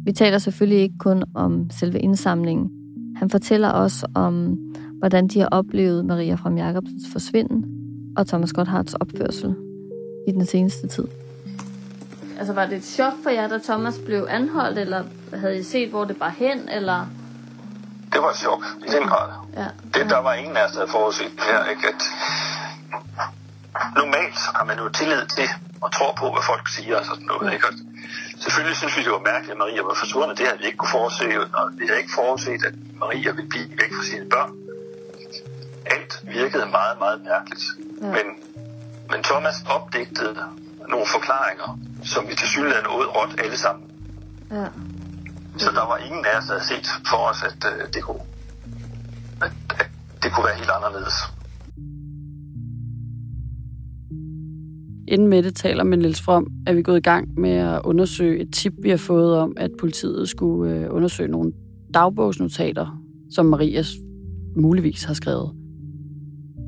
Vi 0.06 0.12
taler 0.12 0.38
selvfølgelig 0.38 0.82
ikke 0.82 0.98
kun 0.98 1.24
om 1.36 1.70
selve 1.72 2.00
indsamlingen. 2.00 2.72
Han 3.18 3.30
fortæller 3.30 3.70
også 3.70 4.08
om, 4.16 4.58
hvordan 5.00 5.28
de 5.28 5.40
har 5.40 5.48
oplevet 5.52 6.06
Maria 6.06 6.36
fra 6.36 6.50
Jacobsens 6.50 7.04
forsvinden 7.12 7.66
og 8.18 8.28
Thomas 8.28 8.54
Gotthards 8.54 8.94
opførsel 8.94 9.56
i 10.28 10.32
den 10.32 10.46
seneste 10.46 10.88
tid. 10.88 11.06
Altså 12.40 12.54
var 12.54 12.66
det 12.66 12.78
et 12.78 12.84
chok 12.84 13.14
for 13.24 13.30
jer, 13.30 13.48
da 13.48 13.58
Thomas 13.64 14.00
blev 14.06 14.28
anholdt, 14.30 14.80
eller 14.80 15.04
havde 15.34 15.60
I 15.60 15.64
set, 15.64 15.90
hvor 15.90 16.06
det 16.06 16.20
var 16.20 16.30
hen, 16.30 16.70
eller? 16.70 17.10
Det 18.14 18.22
var 18.22 18.34
chok, 18.34 18.64
i 18.88 18.90
den 18.90 19.08
grad. 19.08 19.30
Ja. 19.58 19.68
Det, 19.94 20.10
der 20.10 20.18
var 20.18 20.34
ingen 20.34 20.58
af 20.58 20.66
os, 20.66 20.72
der 20.72 20.80
havde 20.80 20.92
forudset 20.92 21.32
her, 21.50 21.66
ikke? 21.66 21.88
At 21.88 22.02
normalt 23.96 24.40
har 24.56 24.66
man 24.66 24.78
jo 24.78 24.90
tillid 24.90 25.26
til 25.28 25.50
og 25.82 25.92
tror 25.92 26.14
på, 26.20 26.32
hvad 26.32 26.44
folk 26.52 26.68
siger 26.68 26.98
og 27.00 27.06
sådan 27.06 27.26
noget, 27.26 27.54
ikke? 27.54 27.68
Og 27.68 27.74
selvfølgelig 28.44 28.78
synes 28.78 28.98
vi, 28.98 29.04
det 29.04 29.12
var 29.12 29.24
mærkeligt, 29.32 29.52
at 29.52 29.58
Maria 29.58 29.82
var 29.82 29.94
forsvundet. 29.94 30.38
Det 30.38 30.46
havde 30.48 30.60
vi 30.60 30.66
ikke 30.66 30.78
kunne 30.78 30.96
forudse, 30.98 31.26
og 31.54 31.72
vi 31.80 31.86
havde 31.88 32.00
ikke 32.00 32.14
forudset, 32.16 32.64
at 32.70 32.74
Maria 33.04 33.32
ville 33.32 33.50
blive 33.50 33.70
væk 33.82 33.92
fra 33.98 34.04
sine 34.12 34.30
børn. 34.30 34.52
Alt 35.86 36.14
virkede 36.24 36.66
meget, 36.66 36.96
meget 37.00 37.20
mærkeligt. 37.32 37.64
Ja. 38.02 38.08
Men, 38.16 38.26
men 39.12 39.24
Thomas 39.24 39.56
opdigtede 39.70 40.44
nogle 40.88 41.06
forklaringer, 41.16 41.80
som 42.06 42.30
vi 42.30 42.36
til 42.36 42.48
synligheden 42.48 42.88
åd 42.88 43.06
råt 43.16 43.42
alle 43.44 43.58
sammen. 43.58 43.86
Ja. 44.52 44.66
Så 45.60 45.70
der 45.76 45.86
var 45.92 45.98
ingen 45.98 46.26
af 46.26 46.38
os, 46.38 46.46
der 46.46 46.54
havde 46.54 46.68
set 46.68 46.88
for 47.10 47.22
os, 47.30 47.44
at, 47.50 47.60
øh, 47.72 47.94
det, 47.94 48.04
kunne, 48.04 48.24
at, 49.46 49.52
at 49.80 49.90
det 50.24 50.32
kunne 50.34 50.46
være 50.46 50.58
helt 50.62 50.72
anderledes. 50.78 51.18
Inden 55.08 55.28
Mette 55.28 55.52
taler 55.52 55.84
med 55.84 55.98
Niels 55.98 56.22
From, 56.22 56.48
er 56.68 56.74
vi 56.74 56.82
gået 56.82 56.98
i 56.98 57.02
gang 57.02 57.40
med 57.40 57.52
at 57.52 57.82
undersøge 57.84 58.42
et 58.42 58.54
tip, 58.54 58.74
vi 58.84 58.90
har 58.90 58.98
fået 58.98 59.38
om, 59.38 59.54
at 59.58 59.72
politiet 59.80 60.30
skulle 60.30 60.74
øh, 60.76 60.94
undersøge 60.94 61.30
nogle 61.30 61.52
dagbogsnotater, 61.94 63.02
som 63.32 63.46
Marias 63.46 63.94
muligvis 64.56 65.04
har 65.04 65.14
skrevet. 65.14 65.52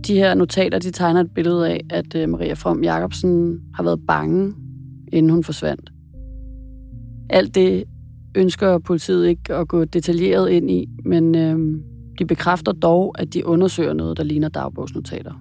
De 0.08 0.13
her 0.13 0.34
notater, 0.34 0.80
de 0.80 0.91
tegner 0.91 1.21
et 1.21 1.32
billede 1.36 1.69
af, 1.69 1.82
at 1.89 2.15
øh, 2.15 2.30
Maria 2.30 2.54
From 2.54 2.84
Jacobsen 2.84 3.60
har 3.75 3.84
været 3.84 3.99
bange 4.08 4.54
inden 5.13 5.32
hun 5.32 5.43
forsvandt. 5.43 5.91
Alt 7.30 7.56
det 7.56 7.84
ønsker 8.36 8.78
politiet 8.78 9.28
ikke 9.28 9.56
at 9.56 9.67
gå 9.67 9.86
detaljeret 9.86 10.50
ind 10.50 10.72
i, 10.72 10.89
men 11.06 11.36
øh, 11.36 11.82
de 12.20 12.26
bekræfter 12.26 12.72
dog, 12.72 13.15
at 13.20 13.34
de 13.34 13.46
undersøger 13.46 13.94
noget, 13.94 14.17
der 14.17 14.24
ligner 14.24 14.50
dagbogsnotater. 14.50 15.34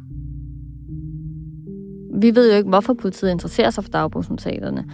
Vi 2.20 2.34
ved 2.34 2.50
jo 2.50 2.56
ikke, 2.56 2.68
hvorfor 2.68 2.94
politiet 2.94 3.30
interesserer 3.30 3.70
sig 3.70 3.84
for 3.84 3.90
dagbogsnotaterne. 3.90 4.84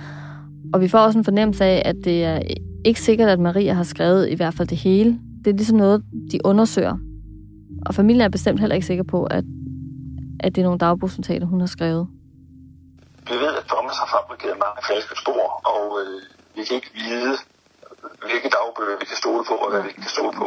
Og 0.75 0.81
vi 0.81 0.89
får 0.89 0.99
også 0.99 1.19
en 1.19 1.25
fornemmelse 1.25 1.65
af, 1.65 1.83
at 1.85 1.97
det 2.05 2.25
er 2.25 2.41
ikke 2.85 3.01
sikkert, 3.01 3.29
at 3.29 3.41
Maria 3.41 3.73
har 3.73 3.83
skrevet 3.83 4.31
i 4.31 4.35
hvert 4.35 4.55
fald 4.55 4.69
det 4.69 4.79
hele. 4.79 5.19
Det 5.45 5.51
er 5.51 5.57
ligesom 5.57 5.77
noget, 5.77 6.03
de 6.33 6.39
undersøger. 6.45 6.97
Og 7.87 7.95
familien 7.95 8.21
er 8.21 8.29
bestemt 8.29 8.61
heller 8.61 8.75
ikke 8.75 8.87
sikker 8.87 9.05
på, 9.05 9.25
at, 9.25 9.45
at 10.41 10.55
det 10.55 10.61
er 10.61 10.65
nogle 10.65 10.79
dagbogsnotater, 10.79 11.47
hun 11.47 11.61
har 11.61 11.67
skrevet. 11.67 12.07
Vi 13.29 13.35
ved, 13.35 13.53
at 13.61 13.65
Thomas 13.73 13.97
har 14.03 14.09
fabrikeret 14.17 14.57
mange 14.65 14.81
falske 14.91 15.15
spor, 15.23 15.45
og 15.73 15.83
øh, 16.01 16.23
vi 16.57 16.63
kan 16.65 16.75
ikke 16.77 16.93
vide, 16.95 17.37
hvilke 18.25 18.49
dagbøger 18.57 18.97
vi 19.01 19.07
kan 19.11 19.19
stole 19.23 19.43
på, 19.51 19.55
og 19.65 19.69
hvad 19.71 19.83
vi 19.83 19.93
kan 19.93 20.11
stole 20.17 20.33
på. 20.43 20.47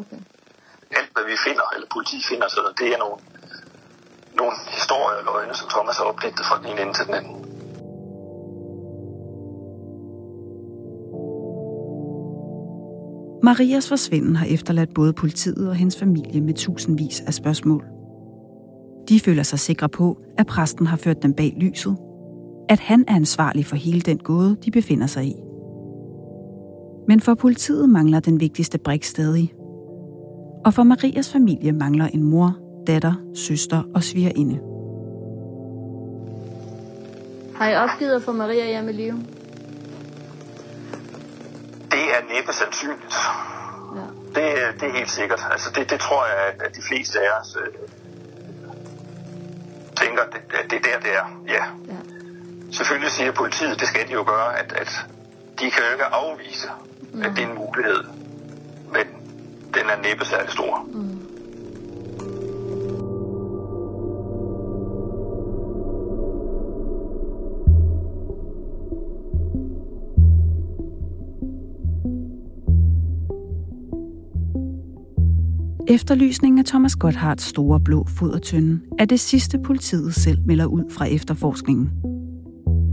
Okay. 0.00 0.20
Alt, 0.98 1.10
hvad 1.14 1.24
vi 1.30 1.36
finder, 1.46 1.66
eller 1.74 1.86
politi 1.94 2.18
finder, 2.30 2.48
så 2.48 2.60
det 2.80 2.88
er 2.94 2.98
nogle, 3.04 3.16
nogle 4.40 4.54
historier 4.78 5.18
og 5.20 5.24
løgne, 5.30 5.54
som 5.60 5.68
Thomas 5.74 5.96
har 5.96 6.04
opdigtet 6.04 6.44
fra 6.48 6.56
den 6.58 6.66
ene 6.70 6.80
ende 6.82 6.94
til 6.98 7.06
den 7.06 7.14
anden. 7.14 7.36
Marias 13.42 13.88
forsvinden 13.88 14.36
har 14.36 14.46
efterladt 14.46 14.94
både 14.94 15.12
politiet 15.12 15.68
og 15.68 15.74
hendes 15.74 15.98
familie 15.98 16.40
med 16.40 16.54
tusindvis 16.54 17.20
af 17.20 17.34
spørgsmål. 17.34 17.84
De 19.08 19.20
føler 19.20 19.42
sig 19.42 19.58
sikre 19.58 19.88
på, 19.88 20.18
at 20.38 20.46
præsten 20.46 20.86
har 20.86 20.96
ført 20.96 21.22
dem 21.22 21.34
bag 21.34 21.54
lyset, 21.56 21.96
at 22.68 22.80
han 22.80 23.04
er 23.08 23.14
ansvarlig 23.14 23.66
for 23.66 23.76
hele 23.76 24.00
den 24.00 24.18
gåde, 24.18 24.56
de 24.64 24.70
befinder 24.70 25.06
sig 25.06 25.24
i. 25.24 25.45
Men 27.08 27.20
for 27.20 27.34
politiet 27.34 27.88
mangler 27.88 28.20
den 28.20 28.40
vigtigste 28.40 28.78
brik 28.78 29.04
stadig. 29.04 29.54
Og 30.64 30.74
for 30.74 30.82
Marias 30.82 31.32
familie 31.32 31.72
mangler 31.72 32.06
en 32.06 32.22
mor, 32.22 32.58
datter, 32.86 33.14
søster 33.34 33.82
og 33.94 34.02
svigerinde. 34.02 34.60
Har 37.56 37.68
I 37.68 37.76
opgivet 37.76 38.14
at 38.14 38.22
få 38.22 38.32
Maria 38.32 38.66
hjem 38.66 38.88
i 38.88 38.92
live? 38.92 39.22
Det 41.90 42.04
er 42.14 42.34
næppe 42.34 42.52
sandsynligt. 42.52 43.14
Ja. 43.96 44.06
Det, 44.34 44.80
det 44.80 44.88
er 44.88 44.92
helt 44.92 45.10
sikkert. 45.10 45.40
Altså 45.50 45.70
det, 45.74 45.90
det 45.90 46.00
tror 46.00 46.26
jeg, 46.26 46.54
at 46.64 46.76
de 46.76 46.82
fleste 46.88 47.20
af 47.20 47.40
os 47.40 47.56
øh, 47.60 47.72
tænker, 49.96 50.22
at 50.22 50.32
det, 50.32 50.70
det 50.70 50.76
er 50.76 50.82
der, 50.88 50.98
det 51.00 51.12
er. 51.20 51.26
Ja. 51.48 51.64
ja. 51.92 51.98
Selvfølgelig 52.72 53.10
siger 53.10 53.32
politiet, 53.32 53.80
det 53.80 53.88
skal 53.88 54.08
de 54.08 54.12
jo 54.12 54.24
gøre, 54.26 54.58
at, 54.58 54.72
at 54.72 54.90
de 55.60 55.70
kan 55.70 55.82
jo 55.86 55.92
ikke 55.92 56.04
afvise, 56.04 56.68
mm. 57.16 57.22
at 57.22 57.30
det 57.36 57.44
er 57.44 57.48
en 57.48 57.58
mulighed. 57.58 58.02
Men 58.92 59.06
den 59.74 59.84
er 59.92 60.08
næppe 60.08 60.24
særlig 60.24 60.50
stor. 60.50 60.88
Mm. 60.92 61.26
Efterlysningen 75.88 76.58
af 76.58 76.64
Thomas 76.64 76.96
Gotthards 76.96 77.42
store 77.42 77.80
blå 77.80 78.06
fodertønde 78.08 78.80
er 78.98 79.04
det 79.04 79.20
sidste 79.20 79.58
politiet 79.58 80.14
selv 80.14 80.38
melder 80.46 80.66
ud 80.66 80.84
fra 80.90 81.04
efterforskningen. 81.06 81.90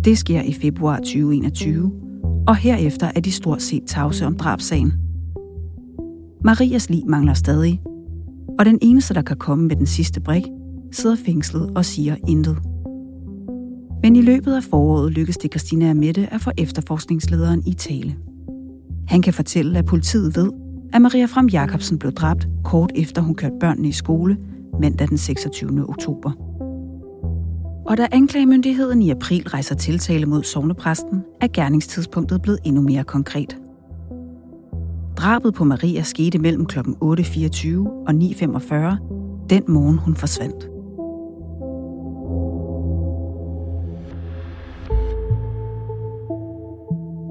Det 0.04 0.18
sker 0.18 0.42
i 0.42 0.54
februar 0.54 0.98
2021, 0.98 2.03
og 2.48 2.56
herefter 2.56 3.12
er 3.16 3.20
de 3.20 3.32
stort 3.32 3.62
set 3.62 3.84
tavse 3.88 4.26
om 4.26 4.38
drabsagen. 4.38 4.94
Marias 6.44 6.90
lig 6.90 7.04
mangler 7.08 7.34
stadig, 7.34 7.82
og 8.60 8.66
den 8.66 8.80
eneste, 8.82 9.14
der 9.14 9.22
kan 9.22 9.38
komme 9.38 9.68
med 9.68 9.76
den 9.76 9.86
sidste 9.86 10.22
brik, 10.22 10.44
sidder 10.92 11.16
fængslet 11.26 11.72
og 11.76 11.86
siger 11.86 12.16
intet. 12.28 12.58
Men 14.04 14.16
i 14.16 14.22
løbet 14.22 14.56
af 14.56 14.64
foråret 14.64 15.12
lykkes 15.12 15.38
det 15.38 15.52
Christina 15.52 15.90
og 15.90 15.96
Mette 15.96 16.34
at 16.34 16.42
få 16.42 16.52
efterforskningslederen 16.58 17.64
i 17.66 17.74
tale. 17.74 18.16
Han 19.08 19.22
kan 19.22 19.34
fortælle, 19.34 19.80
at 19.80 19.86
politiet 19.86 20.36
ved, 20.36 20.52
at 20.94 21.02
Maria 21.02 21.26
Fram 21.26 21.48
Jacobsen 21.48 22.00
blev 22.00 22.12
dræbt 22.12 22.48
kort 22.64 22.92
efter 22.96 23.22
hun 23.22 23.36
kørte 23.36 23.56
børnene 23.60 23.88
i 23.88 23.92
skole 23.92 24.38
mandag 24.82 25.08
den 25.08 25.18
26. 25.18 25.90
oktober. 25.90 26.32
Og 27.86 27.98
da 27.98 28.08
anklagemyndigheden 28.12 29.02
i 29.02 29.10
april 29.10 29.48
rejser 29.48 29.76
tiltale 29.76 30.26
mod 30.26 30.44
sovnepræsten, 30.44 31.24
er 31.42 31.48
gerningstidspunktet 31.54 32.42
blevet 32.42 32.60
endnu 32.66 32.82
mere 32.82 33.04
konkret. 33.04 33.58
Drabet 35.18 35.54
på 35.54 35.64
Maria 35.64 36.04
skete 36.04 36.40
mellem 36.40 36.66
kl. 36.66 36.80
8.24 36.80 36.86
og 38.08 38.10
9.45, 38.10 38.76
den 39.50 39.64
morgen 39.68 39.98
hun 39.98 40.16
forsvandt. 40.16 40.70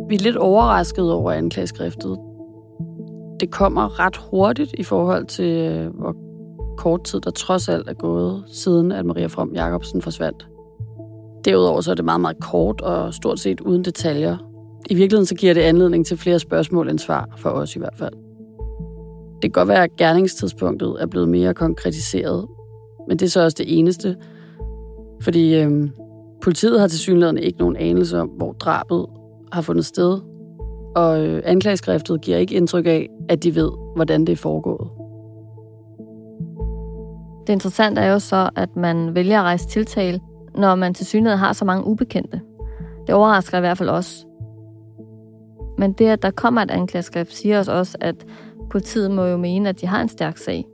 Vi 0.09 0.15
er 0.15 0.23
lidt 0.23 0.37
overrasket 0.37 1.13
over 1.13 1.33
anklageskriftet 1.33 2.19
det 3.43 3.51
kommer 3.51 4.01
ret 4.01 4.17
hurtigt 4.17 4.75
i 4.79 4.83
forhold 4.83 5.27
til, 5.27 5.45
øh, 5.45 5.95
hvor 5.95 6.17
kort 6.77 7.05
tid 7.05 7.21
der 7.21 7.31
trods 7.31 7.69
alt 7.69 7.89
er 7.89 7.95
gået, 7.95 8.45
siden 8.47 8.93
at 8.93 9.07
Maria 9.07 9.27
From 9.27 9.53
Jacobsen 9.55 10.03
forsvandt. 10.03 10.47
Derudover 11.45 11.81
så 11.81 11.91
er 11.91 11.95
det 11.95 12.05
meget, 12.05 12.21
meget 12.21 12.41
kort 12.41 12.81
og 12.81 13.15
stort 13.15 13.41
set 13.41 13.61
uden 13.61 13.85
detaljer. 13.85 14.37
I 14.91 14.95
virkeligheden 14.95 15.27
så 15.27 15.35
giver 15.35 15.55
det 15.55 15.61
anledning 15.61 16.07
til 16.07 16.17
flere 16.17 16.39
spørgsmål 16.39 16.89
end 16.89 16.99
svar, 16.99 17.29
for 17.37 17.51
os 17.51 17.77
i 17.77 17.79
hvert 17.79 17.97
fald. 17.99 18.13
Det 19.35 19.43
kan 19.43 19.51
godt 19.51 19.69
være, 19.69 19.85
at 19.85 19.97
gerningstidspunktet 19.97 20.97
er 21.01 21.07
blevet 21.07 21.29
mere 21.29 21.55
konkretiseret, 21.55 22.47
men 23.09 23.19
det 23.19 23.27
er 23.27 23.31
så 23.31 23.45
også 23.45 23.57
det 23.59 23.79
eneste, 23.79 24.17
fordi 25.23 25.55
øhm, 25.55 25.91
politiet 26.43 26.81
har 26.81 26.87
til 26.89 26.99
synligheden 26.99 27.39
ikke 27.39 27.59
nogen 27.59 27.77
anelse 27.77 28.21
om, 28.21 28.29
hvor 28.29 28.53
drabet 28.53 29.07
har 29.53 29.63
fundet 29.63 29.87
sted, 29.87 30.21
og 30.97 31.27
øh, 31.27 31.43
anklageskriftet 31.45 32.21
giver 32.21 32.39
ikke 32.39 32.55
indtryk 32.55 32.87
af, 32.87 33.09
at 33.29 33.43
de 33.43 33.55
ved, 33.55 33.71
hvordan 33.97 34.21
det 34.21 34.33
er 34.33 34.37
foregået. 34.37 35.02
Det 37.47 37.53
interessante 37.53 38.01
er 38.01 38.13
jo 38.13 38.19
så, 38.19 38.51
at 38.57 38.77
man 38.77 39.15
vælger 39.15 39.39
at 39.39 39.45
rejse 39.45 39.69
tiltale, 39.69 40.21
når 40.55 40.75
man 40.75 40.95
til 40.95 41.07
synligheden 41.07 41.39
har 41.39 41.53
så 41.53 41.65
mange 41.65 41.87
ubekendte. 41.87 42.41
Det 43.07 43.15
overrasker 43.15 43.59
i 43.59 43.61
hvert 43.61 43.79
fald 43.79 43.89
os. 43.89 44.27
Men 45.79 45.93
det, 45.93 46.07
at 46.07 46.23
der 46.23 46.31
kommer 46.31 46.63
et 46.63 46.71
anklageskrift, 46.71 47.35
siger 47.35 47.61
os 47.61 47.69
også, 47.69 47.99
at 48.01 48.27
politiet 48.71 49.11
må 49.11 49.25
jo 49.25 49.37
mene, 49.37 49.69
at 49.69 49.81
de 49.81 49.87
har 49.87 50.01
en 50.03 50.09
stærk 50.09 50.37
sag. 50.37 50.67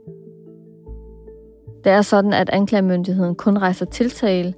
Det 1.83 1.91
er 1.91 2.01
sådan, 2.01 2.33
at 2.33 2.49
anklagemyndigheden 2.49 3.35
kun 3.35 3.57
rejser 3.57 3.85
tiltale, 3.85 4.53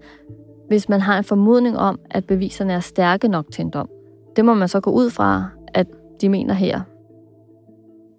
hvis 0.67 0.89
man 0.89 1.01
har 1.01 1.17
en 1.17 1.23
formodning 1.23 1.77
om, 1.77 1.99
at 2.09 2.25
beviserne 2.25 2.73
er 2.73 2.79
stærke 2.79 3.27
nok 3.27 3.45
til 3.51 3.61
en 3.65 3.69
dom. 3.69 3.89
Det 4.35 4.45
må 4.45 4.53
man 4.53 4.67
så 4.67 4.79
gå 4.79 4.91
ud 4.91 5.09
fra, 5.09 5.45
at 5.67 5.87
de 6.21 6.29
mener 6.29 6.53
her. 6.53 6.81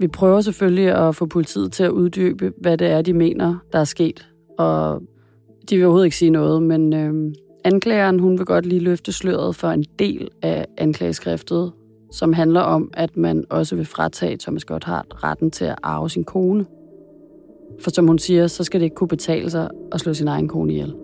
Vi 0.02 0.08
prøver 0.08 0.40
selvfølgelig 0.40 0.88
at 0.88 1.14
få 1.14 1.26
politiet 1.26 1.72
til 1.72 1.84
at 1.84 1.90
uddybe, 1.90 2.52
hvad 2.60 2.78
det 2.78 2.90
er, 2.90 3.02
de 3.02 3.12
mener, 3.12 3.56
der 3.72 3.78
er 3.78 3.84
sket. 3.84 4.28
Og 4.58 5.02
de 5.70 5.76
vil 5.76 5.84
overhovedet 5.84 6.06
ikke 6.06 6.16
sige 6.16 6.30
noget, 6.30 6.62
men 6.62 6.92
øh, 6.92 7.34
anklageren 7.64 8.20
hun 8.20 8.38
vil 8.38 8.46
godt 8.46 8.66
lige 8.66 8.80
løfte 8.80 9.12
sløret 9.12 9.56
for 9.56 9.68
en 9.68 9.84
del 9.98 10.28
af 10.42 10.66
anklageskriftet, 10.78 11.72
som 12.12 12.32
handler 12.32 12.60
om, 12.60 12.90
at 12.94 13.16
man 13.16 13.44
også 13.50 13.76
vil 13.76 13.84
fratage 13.84 14.36
Thomas 14.36 14.64
Gotthard 14.64 15.24
retten 15.24 15.50
til 15.50 15.64
at 15.64 15.76
arve 15.82 16.10
sin 16.10 16.24
kone. 16.24 16.66
For 17.80 17.90
som 17.90 18.06
hun 18.06 18.18
siger, 18.18 18.46
så 18.46 18.64
skal 18.64 18.80
det 18.80 18.84
ikke 18.84 18.96
kunne 18.96 19.08
betale 19.08 19.50
sig 19.50 19.68
at 19.92 20.00
slå 20.00 20.14
sin 20.14 20.28
egen 20.28 20.48
kone 20.48 20.72
ihjel. 20.72 20.94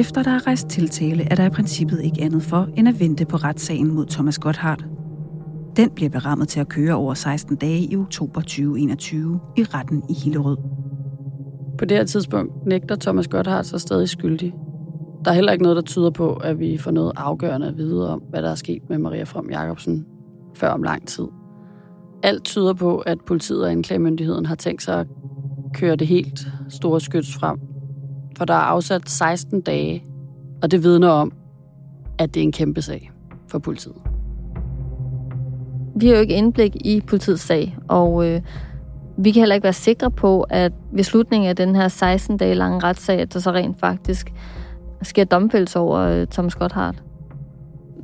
Efter 0.00 0.22
der 0.22 0.30
er 0.30 0.46
rejst 0.46 0.68
tiltale, 0.68 1.24
er 1.30 1.34
der 1.34 1.46
i 1.46 1.50
princippet 1.50 2.00
ikke 2.02 2.22
andet 2.22 2.42
for, 2.42 2.68
end 2.76 2.88
at 2.88 3.00
vente 3.00 3.24
på 3.24 3.36
retssagen 3.36 3.94
mod 3.94 4.06
Thomas 4.06 4.38
Gotthard. 4.38 4.84
Den 5.76 5.90
bliver 5.90 6.10
berammet 6.10 6.48
til 6.48 6.60
at 6.60 6.68
køre 6.68 6.94
over 6.94 7.14
16 7.14 7.56
dage 7.56 7.80
i 7.80 7.96
oktober 7.96 8.40
2021 8.40 9.40
i 9.56 9.62
retten 9.62 10.02
i 10.10 10.14
Hillerød. 10.14 10.56
På 11.78 11.84
det 11.84 11.96
her 11.96 12.04
tidspunkt 12.04 12.66
nægter 12.66 12.96
Thomas 12.96 13.28
Gotthard 13.28 13.64
sig 13.64 13.80
stadig 13.80 14.08
skyldig. 14.08 14.54
Der 15.24 15.30
er 15.30 15.34
heller 15.34 15.52
ikke 15.52 15.62
noget, 15.62 15.76
der 15.76 15.82
tyder 15.82 16.10
på, 16.10 16.32
at 16.32 16.58
vi 16.58 16.78
får 16.78 16.90
noget 16.90 17.12
afgørende 17.16 17.66
at 17.68 17.76
vide 17.76 18.12
om, 18.12 18.22
hvad 18.30 18.42
der 18.42 18.50
er 18.50 18.54
sket 18.54 18.82
med 18.88 18.98
Maria 18.98 19.24
From 19.24 19.50
Jacobsen 19.50 20.06
før 20.54 20.68
om 20.68 20.82
lang 20.82 21.08
tid. 21.08 21.26
Alt 22.22 22.44
tyder 22.44 22.74
på, 22.74 22.98
at 22.98 23.18
politiet 23.26 23.64
og 23.64 23.70
anklagemyndigheden 23.70 24.46
har 24.46 24.54
tænkt 24.54 24.82
sig 24.82 25.00
at 25.00 25.06
køre 25.74 25.96
det 25.96 26.06
helt 26.06 26.48
store 26.68 27.00
skyds 27.00 27.34
frem 27.34 27.69
for 28.40 28.44
der 28.44 28.54
er 28.54 28.58
afsat 28.58 29.10
16 29.10 29.60
dage, 29.60 30.04
og 30.62 30.70
det 30.70 30.84
vidner 30.84 31.08
om, 31.08 31.32
at 32.18 32.34
det 32.34 32.40
er 32.40 32.44
en 32.44 32.52
kæmpe 32.52 32.82
sag 32.82 33.10
for 33.48 33.58
politiet. 33.58 33.94
Vi 35.96 36.06
har 36.06 36.14
jo 36.14 36.20
ikke 36.20 36.34
indblik 36.34 36.76
i 36.76 37.00
politiets 37.00 37.42
sag, 37.42 37.76
og 37.88 38.26
øh, 38.26 38.40
vi 39.18 39.30
kan 39.30 39.40
heller 39.40 39.54
ikke 39.54 39.64
være 39.64 39.72
sikre 39.72 40.10
på, 40.10 40.42
at 40.42 40.72
ved 40.92 41.04
slutningen 41.04 41.48
af 41.48 41.56
den 41.56 41.76
her 41.76 41.88
16 41.88 42.36
dage 42.36 42.54
lange 42.54 42.78
retssag, 42.78 43.20
at 43.20 43.34
der 43.34 43.40
så 43.40 43.50
rent 43.50 43.80
faktisk 43.80 44.32
sker 45.02 45.24
domfældelse 45.24 45.78
over 45.78 45.98
øh, 45.98 46.26
Thomas 46.26 46.54
Gotthard. 46.54 47.02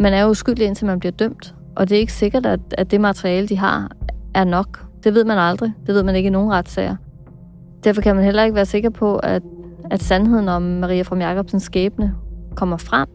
Man 0.01 0.13
er 0.13 0.23
jo 0.23 0.29
uskyldig, 0.29 0.67
indtil 0.67 0.87
man 0.87 0.99
bliver 0.99 1.13
dømt, 1.13 1.55
og 1.77 1.89
det 1.89 1.97
er 1.97 2.01
ikke 2.01 2.13
sikkert, 2.13 2.47
at, 2.47 2.61
at 2.71 2.91
det 2.91 3.01
materiale, 3.01 3.49
de 3.49 3.57
har, 3.59 3.91
er 4.35 4.45
nok. 4.45 4.87
Det 5.05 5.15
ved 5.15 5.25
man 5.25 5.39
aldrig. 5.39 5.73
Det 5.87 5.95
ved 5.95 6.03
man 6.03 6.17
ikke 6.17 6.27
i 6.27 6.31
nogen 6.31 6.53
retssager. 6.53 6.97
Derfor 7.85 8.03
kan 8.03 8.17
man 8.17 8.25
heller 8.25 8.45
ikke 8.45 8.55
være 8.55 8.67
sikker 8.67 8.91
på, 8.91 9.17
at 9.17 9.43
at 9.91 10.03
sandheden 10.03 10.49
om 10.49 10.63
Maria 10.63 11.03
fra 11.03 11.17
Jacobsens 11.17 11.63
skæbne 11.63 12.15
kommer 12.55 12.77
frem, 12.77 13.09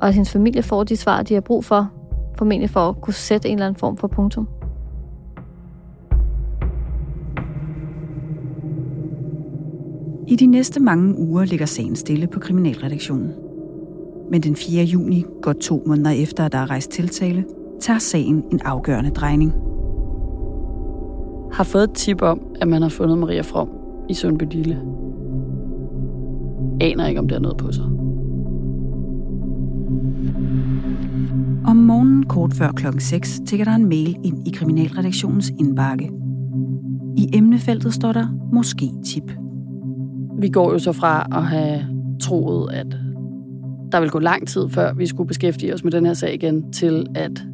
og 0.00 0.08
at 0.08 0.14
hendes 0.14 0.32
familie 0.32 0.62
får 0.62 0.84
de 0.84 0.96
svar, 0.96 1.22
de 1.22 1.34
har 1.34 1.40
brug 1.40 1.64
for, 1.64 1.90
formentlig 2.38 2.70
for 2.70 2.80
at 2.80 3.00
kunne 3.00 3.14
sætte 3.14 3.48
en 3.48 3.54
eller 3.54 3.66
anden 3.66 3.78
form 3.78 3.96
for 3.96 4.08
punktum. 4.08 4.48
I 10.28 10.36
de 10.36 10.46
næste 10.46 10.80
mange 10.80 11.18
uger 11.18 11.44
ligger 11.44 11.66
sagen 11.66 11.96
stille 11.96 12.26
på 12.26 12.40
kriminalredaktionen. 12.40 13.32
Men 14.30 14.42
den 14.42 14.56
4. 14.56 14.84
juni, 14.84 15.24
godt 15.42 15.60
to 15.60 15.82
måneder 15.86 16.10
efter, 16.10 16.44
at 16.44 16.52
der 16.52 16.58
er 16.58 16.70
rejst 16.70 16.90
tiltale, 16.90 17.44
tager 17.80 17.98
sagen 17.98 18.44
en 18.52 18.60
afgørende 18.64 19.10
drejning. 19.10 19.52
Har 21.52 21.64
fået 21.64 21.84
et 21.84 21.94
tip 21.94 22.22
om, 22.22 22.40
at 22.60 22.68
man 22.68 22.82
har 22.82 22.88
fundet 22.88 23.18
Maria 23.18 23.40
From 23.40 23.68
i 24.08 24.14
Sundby 24.14 24.44
Lille 24.50 24.82
aner 26.80 27.06
ikke, 27.06 27.20
om 27.20 27.28
det 27.28 27.36
er 27.36 27.40
noget 27.40 27.56
på 27.56 27.72
sig. 27.72 27.84
Om 31.66 31.76
morgenen 31.76 32.26
kort 32.26 32.54
før 32.54 32.72
klokken 32.72 33.00
6 33.00 33.40
tækker 33.46 33.64
der 33.64 33.74
en 33.74 33.88
mail 33.88 34.16
ind 34.24 34.48
i 34.48 34.50
Kriminalredaktionens 34.50 35.52
indbakke. 35.58 36.10
I 37.16 37.30
emnefeltet 37.32 37.94
står 37.94 38.12
der 38.12 38.26
måske 38.52 38.90
tip. 39.04 39.32
Vi 40.38 40.48
går 40.48 40.72
jo 40.72 40.78
så 40.78 40.92
fra 40.92 41.26
at 41.32 41.42
have 41.42 41.80
troet, 42.20 42.72
at 42.72 42.86
der 43.92 44.00
vil 44.00 44.10
gå 44.10 44.18
lang 44.18 44.48
tid, 44.48 44.68
før 44.68 44.94
vi 44.94 45.06
skulle 45.06 45.28
beskæftige 45.28 45.74
os 45.74 45.84
med 45.84 45.92
den 45.92 46.06
her 46.06 46.14
sag 46.14 46.34
igen, 46.34 46.72
til 46.72 47.06
at 47.14 47.46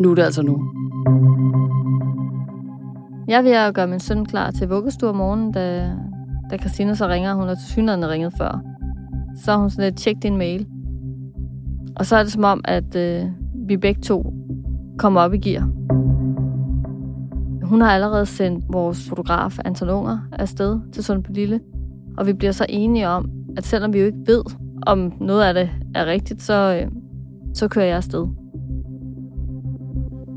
nu 0.00 0.10
er 0.10 0.14
det 0.14 0.22
altså 0.22 0.42
nu. 0.42 0.62
Jeg 3.28 3.44
vil 3.44 3.50
at 3.50 3.74
gøre 3.74 3.86
min 3.86 4.00
søn 4.00 4.24
klar 4.24 4.50
til 4.50 4.68
vuggestue 4.68 5.08
om 5.08 5.16
morgenen, 5.16 5.52
da, 5.52 5.90
da 6.50 6.56
Christina 6.56 6.94
så 6.94 7.08
ringer. 7.08 7.34
Hun 7.34 7.48
har 7.48 7.54
til 7.54 7.68
synligheden 7.68 8.08
ringet 8.08 8.32
før. 8.38 8.60
Så 9.36 9.50
har 9.50 9.58
hun 9.58 9.70
sådan 9.70 9.84
lidt 9.84 9.96
tjekket 9.96 10.22
din 10.22 10.36
mail. 10.36 10.66
Og 11.96 12.06
så 12.06 12.16
er 12.16 12.22
det 12.22 12.32
som 12.32 12.44
om, 12.44 12.60
at 12.64 12.96
øh, 12.96 13.24
vi 13.66 13.76
begge 13.76 14.00
to 14.00 14.32
kommer 14.98 15.20
op 15.20 15.34
i 15.34 15.38
gear. 15.38 15.68
Hun 17.62 17.80
har 17.80 17.90
allerede 17.90 18.26
sendt 18.26 18.64
vores 18.68 19.08
fotograf 19.08 19.58
Anton 19.64 19.88
Unger 19.88 20.18
afsted 20.32 20.80
til 20.92 21.04
Sundby 21.04 21.30
Lille. 21.34 21.60
Og 22.18 22.26
vi 22.26 22.32
bliver 22.32 22.52
så 22.52 22.66
enige 22.68 23.08
om, 23.08 23.30
at 23.56 23.64
selvom 23.64 23.92
vi 23.92 23.98
jo 23.98 24.06
ikke 24.06 24.18
ved, 24.26 24.42
om 24.86 25.12
noget 25.20 25.42
af 25.42 25.54
det 25.54 25.70
er 25.94 26.06
rigtigt, 26.06 26.42
så, 26.42 26.80
øh, 26.82 26.90
så 27.54 27.68
kører 27.68 27.86
jeg 27.86 27.96
afsted. 27.96 28.26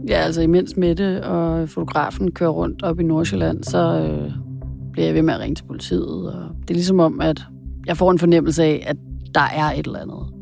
Ja, 0.07 0.15
altså 0.15 0.41
imens 0.41 0.77
Mette 0.77 1.23
og 1.23 1.69
fotografen 1.69 2.31
kører 2.31 2.49
rundt 2.49 2.83
op 2.83 2.99
i 2.99 3.03
Nordsjælland, 3.03 3.63
så 3.63 4.01
øh, 4.01 4.31
bliver 4.99 5.07
jeg 5.07 5.15
ved 5.15 5.21
med 5.21 5.33
at 5.33 5.39
ringe 5.39 5.55
til 5.55 5.63
politiet. 5.63 6.33
Og 6.33 6.49
det 6.61 6.69
er 6.69 6.73
ligesom 6.73 6.99
om, 6.99 7.21
at 7.21 7.41
jeg 7.85 7.97
får 7.97 8.11
en 8.11 8.19
fornemmelse 8.19 8.63
af, 8.63 8.83
at 8.87 8.97
der 9.35 9.41
er 9.55 9.71
et 9.71 9.85
eller 9.85 9.99
andet. 9.99 10.33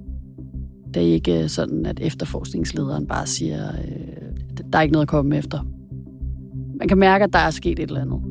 Det 0.94 1.10
er 1.10 1.14
ikke 1.14 1.44
øh, 1.44 1.50
sådan, 1.50 1.86
at 1.86 2.00
efterforskningslederen 2.00 3.08
bare 3.08 3.28
siger, 3.28 3.68
at 3.68 4.64
der 4.74 4.78
er 4.78 4.82
ikke 4.82 4.92
noget 4.92 5.06
at 5.06 5.10
komme 5.10 5.38
efter. 5.38 5.60
Man 6.80 6.88
kan 6.88 6.98
mærke, 6.98 7.24
at 7.24 7.34
der 7.34 7.40
er 7.40 7.50
sket 7.50 7.80
et 7.80 7.88
eller 7.88 8.02
andet. 8.02 8.22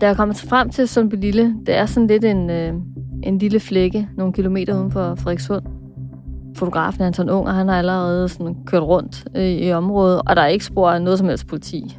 Da 0.00 0.06
jeg 0.06 0.16
kommer 0.16 0.34
frem 0.34 0.70
til 0.70 0.88
Sundby 0.88 1.14
Lille, 1.14 1.54
det 1.66 1.76
er 1.76 1.86
sådan 1.86 2.06
lidt 2.06 2.24
en, 2.24 2.50
øh, 2.50 2.74
en 3.22 3.38
lille 3.38 3.60
flække, 3.60 4.08
nogle 4.16 4.32
kilometer 4.32 4.78
uden 4.78 4.90
for 4.90 5.14
Frederikshund. 5.14 5.64
Fotografen 6.56 7.02
Anton 7.02 7.30
Ung, 7.30 7.46
og 7.46 7.54
han 7.54 7.68
har 7.68 7.78
allerede 7.78 8.28
sådan 8.28 8.56
kørt 8.66 8.82
rundt 8.82 9.24
øh, 9.36 9.50
i 9.50 9.72
området, 9.72 10.22
og 10.26 10.36
der 10.36 10.42
er 10.42 10.46
ikke 10.46 10.64
spor 10.64 10.90
af 10.90 11.02
noget 11.02 11.18
som 11.18 11.28
helst 11.28 11.46
politi. 11.46 11.98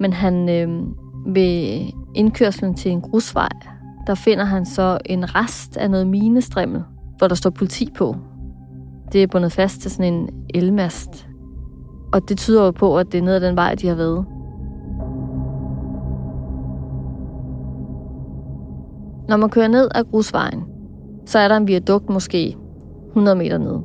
Men 0.00 0.12
han 0.12 0.48
øh, 0.48 0.68
ved 1.28 1.80
indkørslen 2.14 2.74
til 2.74 2.90
en 2.90 3.00
grusvej, 3.00 3.48
der 4.06 4.14
finder 4.14 4.44
han 4.44 4.66
så 4.66 4.98
en 5.04 5.34
rest 5.34 5.76
af 5.76 5.90
noget 5.90 6.06
minestrimmel, 6.06 6.82
hvor 7.18 7.28
der 7.28 7.34
står 7.34 7.50
politi 7.50 7.90
på. 7.96 8.16
Det 9.12 9.22
er 9.22 9.26
bundet 9.26 9.52
fast 9.52 9.80
til 9.80 9.90
sådan 9.90 10.14
en 10.14 10.30
elmast. 10.54 11.28
Og 12.12 12.28
det 12.28 12.38
tyder 12.38 12.64
jo 12.64 12.70
på, 12.70 12.98
at 12.98 13.12
det 13.12 13.18
er 13.18 13.22
ned 13.22 13.34
ad 13.34 13.40
den 13.40 13.56
vej, 13.56 13.74
de 13.74 13.88
har 13.88 13.94
været. 13.94 14.26
Når 19.28 19.36
man 19.36 19.50
kører 19.50 19.68
ned 19.68 19.88
ad 19.94 20.04
grusvejen, 20.10 20.64
så 21.26 21.38
er 21.38 21.48
der 21.48 21.56
en 21.56 21.66
viadukt 21.66 22.10
måske 22.10 22.56
100 23.08 23.36
meter 23.36 23.58
nede. 23.58 23.82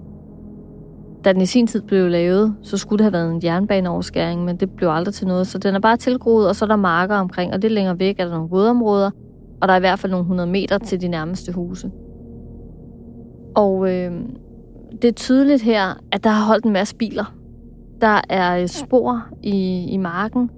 Da 1.25 1.33
den 1.33 1.41
i 1.41 1.45
sin 1.45 1.67
tid 1.67 1.81
blev 1.81 2.09
lavet, 2.09 2.55
så 2.61 2.77
skulle 2.77 2.97
det 2.97 3.03
have 3.03 3.13
været 3.13 3.31
en 3.31 3.41
jernbaneoverskæring, 3.43 4.45
men 4.45 4.57
det 4.57 4.71
blev 4.71 4.89
aldrig 4.89 5.13
til 5.13 5.27
noget. 5.27 5.47
Så 5.47 5.57
den 5.57 5.75
er 5.75 5.79
bare 5.79 5.97
tilgroet, 5.97 6.47
og 6.47 6.55
så 6.55 6.65
er 6.65 6.67
der 6.67 6.75
marker 6.75 7.15
omkring, 7.15 7.53
og 7.53 7.59
lidt 7.59 7.73
længere 7.73 7.99
væk 7.99 8.19
er 8.19 8.23
der 8.23 8.33
nogle 8.33 8.49
vådområder, 8.49 9.11
og 9.61 9.67
der 9.67 9.73
er 9.73 9.77
i 9.77 9.79
hvert 9.79 9.99
fald 9.99 10.11
nogle 10.11 10.23
100 10.23 10.49
meter 10.49 10.77
til 10.77 11.01
de 11.01 11.07
nærmeste 11.07 11.51
huse. 11.51 11.91
Og 13.55 13.91
øh, 13.91 14.11
det 15.01 15.07
er 15.07 15.11
tydeligt 15.11 15.61
her, 15.61 15.99
at 16.11 16.23
der 16.23 16.29
har 16.29 16.45
holdt 16.45 16.65
en 16.65 16.73
masse 16.73 16.95
biler. 16.95 17.35
Der 18.01 18.21
er 18.29 18.61
øh, 18.61 18.67
spor 18.67 19.25
i, 19.43 19.85
i 19.89 19.97
marken, 19.97 20.49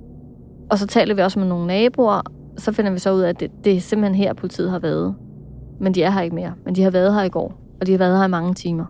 og 0.69 0.77
så 0.77 0.87
taler 0.87 1.15
vi 1.15 1.21
også 1.21 1.39
med 1.39 1.47
nogle 1.47 1.67
naboer, 1.67 2.21
så 2.57 2.71
finder 2.71 2.91
vi 2.91 2.99
så 2.99 3.13
ud 3.13 3.21
af, 3.21 3.29
at 3.29 3.39
det, 3.39 3.51
det 3.63 3.75
er 3.75 3.79
simpelthen 3.79 4.15
her, 4.15 4.33
politiet 4.33 4.71
har 4.71 4.79
været. 4.79 5.15
Men 5.79 5.93
de 5.93 6.03
er 6.03 6.09
her 6.09 6.21
ikke 6.21 6.35
mere. 6.35 6.53
Men 6.65 6.75
de 6.75 6.83
har 6.83 6.91
været 6.91 7.13
her 7.13 7.23
i 7.23 7.29
går, 7.29 7.53
og 7.81 7.87
de 7.87 7.91
har 7.91 7.99
været 7.99 8.17
her 8.17 8.25
i 8.25 8.29
mange 8.29 8.53
timer. 8.53 8.85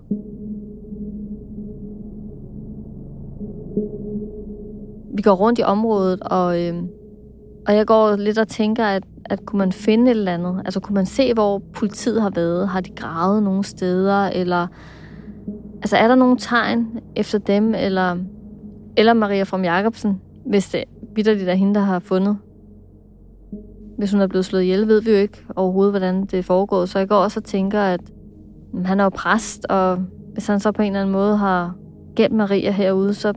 Vi 5.14 5.22
går 5.22 5.34
rundt 5.34 5.60
i 5.60 5.64
området, 5.64 6.20
og, 6.22 6.62
øh, 6.64 6.84
og 7.68 7.76
jeg 7.76 7.86
går 7.86 8.16
lidt 8.16 8.38
og 8.38 8.48
tænker, 8.48 8.86
at, 8.86 9.04
at 9.26 9.46
kunne 9.46 9.58
man 9.58 9.72
finde 9.72 10.12
et 10.12 10.18
eller 10.18 10.34
andet? 10.34 10.62
Altså 10.66 10.80
kunne 10.80 10.94
man 10.94 11.06
se, 11.06 11.34
hvor 11.34 11.62
politiet 11.74 12.22
har 12.22 12.30
været? 12.36 12.68
Har 12.68 12.82
de 12.82 12.90
gravet 12.90 13.44
nogle 13.44 13.64
steder? 13.64 14.24
Eller 14.28 14.68
altså, 15.82 15.98
er 15.98 16.08
der 16.08 16.16
nogle 16.16 16.38
tegn 16.38 16.88
efter 17.16 17.38
dem? 17.38 17.76
Eller, 17.76 18.18
eller 18.98 19.14
Maria 19.14 19.44
from 19.44 19.64
Jacobsen, 19.64 20.22
hvis 20.46 20.70
det 20.70 20.84
vidderligt 21.16 21.50
er 21.50 21.54
hende, 21.54 21.76
der 21.76 21.82
har 21.82 22.00
fundet 22.00 22.38
hvis 23.98 24.12
hun 24.12 24.22
er 24.22 24.28
blevet 24.28 24.46
slået 24.46 24.64
ihjel, 24.64 24.88
ved 24.88 25.02
vi 25.02 25.12
jo 25.12 25.18
ikke 25.18 25.46
overhovedet, 25.56 25.92
hvordan 25.92 26.26
det 26.26 26.40
er 26.40 26.44
foregået. 26.44 26.90
Så 26.90 27.00
jeg 27.00 27.08
går 27.08 27.16
også 27.16 27.40
og 27.40 27.44
tænker, 27.44 27.82
at 27.82 28.02
mm, 28.74 28.86
han 28.86 29.00
er 29.00 29.04
jo 29.04 29.10
præst, 29.10 29.66
og 29.70 29.98
hvis 30.34 30.48
han 30.48 30.60
så 30.60 30.72
på 30.72 30.82
en 30.82 30.88
eller 30.88 31.02
anden 31.02 31.14
måde 31.14 31.38
har 31.38 31.76
gemt 32.16 32.36
Maria 32.36 32.72
herude, 32.72 33.14
så 33.14 33.34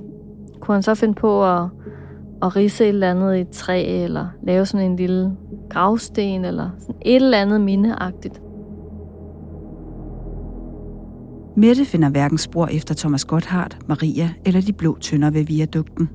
kunne 0.60 0.74
han 0.74 0.82
så 0.82 0.94
finde 0.94 1.14
på 1.14 1.44
at, 1.44 1.68
at 2.42 2.56
rise 2.56 2.84
et 2.84 2.88
eller 2.88 3.10
andet 3.10 3.36
i 3.36 3.40
et 3.40 3.48
træ, 3.48 4.04
eller 4.04 4.26
lave 4.42 4.66
sådan 4.66 4.90
en 4.90 4.96
lille 4.96 5.32
gravsten, 5.70 6.44
eller 6.44 6.70
sådan 6.78 6.94
et 7.02 7.16
eller 7.16 7.38
andet 7.38 7.60
mindeagtigt. 7.60 8.42
Mette 11.56 11.84
finder 11.84 12.08
hverken 12.08 12.38
spor 12.38 12.66
efter 12.66 12.94
Thomas 12.94 13.24
Gotthard, 13.24 13.76
Maria 13.88 14.30
eller 14.44 14.60
de 14.60 14.72
blå 14.72 14.98
tønder 14.98 15.30
ved 15.30 15.44
viadukten. 15.44 16.08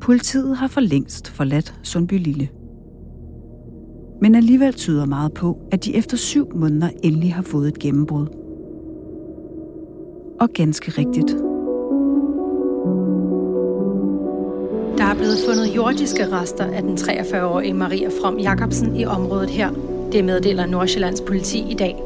Politiet 0.00 0.56
har 0.56 0.68
for 0.68 0.80
længst 0.80 1.28
forladt 1.28 1.74
Sundby 1.82 2.18
Lille. 2.18 2.48
Men 4.20 4.34
alligevel 4.34 4.72
tyder 4.72 5.06
meget 5.06 5.32
på, 5.32 5.58
at 5.72 5.84
de 5.84 5.96
efter 5.96 6.16
syv 6.16 6.56
måneder 6.56 6.88
endelig 7.02 7.34
har 7.34 7.42
fået 7.42 7.68
et 7.68 7.78
gennembrud. 7.78 8.26
Og 10.40 10.48
ganske 10.54 10.90
rigtigt. 10.90 11.51
Er 15.12 15.16
blevet 15.16 15.38
fundet 15.48 15.76
jordiske 15.76 16.32
rester 16.32 16.64
af 16.64 16.82
den 16.82 16.94
43-årige 16.94 17.74
Maria 17.74 18.08
From 18.20 18.38
Jacobsen 18.38 18.96
i 18.96 19.04
området 19.04 19.50
her. 19.50 19.70
Det 20.12 20.24
meddeler 20.24 20.66
Nordsjællands 20.66 21.20
politi 21.20 21.70
i 21.70 21.74
dag. 21.74 21.96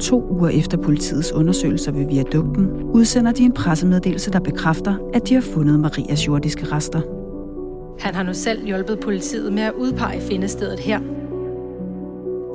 To 0.00 0.26
uger 0.30 0.48
efter 0.48 0.76
politiets 0.76 1.32
undersøgelser 1.32 1.92
ved 1.92 2.06
viadukten, 2.06 2.68
udsender 2.82 3.32
de 3.32 3.42
en 3.42 3.52
pressemeddelelse, 3.52 4.30
der 4.30 4.40
bekræfter, 4.40 4.94
at 5.14 5.28
de 5.28 5.34
har 5.34 5.40
fundet 5.40 5.80
Marias 5.80 6.26
jordiske 6.26 6.66
rester. 6.72 7.00
Han 7.98 8.14
har 8.14 8.22
nu 8.22 8.34
selv 8.34 8.66
hjulpet 8.66 9.00
politiet 9.00 9.52
med 9.52 9.62
at 9.62 9.72
udpege 9.72 10.20
findestedet 10.20 10.78
her. 10.78 11.00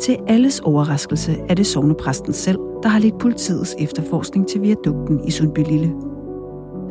Til 0.02 0.18
alles 0.28 0.60
overraskelse 0.60 1.38
er 1.50 1.54
det 1.54 1.68
sovnepræsten 1.68 2.34
selv, 2.34 2.58
der 2.84 2.90
har 2.90 3.00
lidt 3.00 3.20
politiets 3.20 3.76
efterforskning 3.80 4.48
til 4.48 4.62
viadukten 4.62 5.28
i 5.28 5.32
Sundby 5.32 5.60
Lille. 5.70 6.11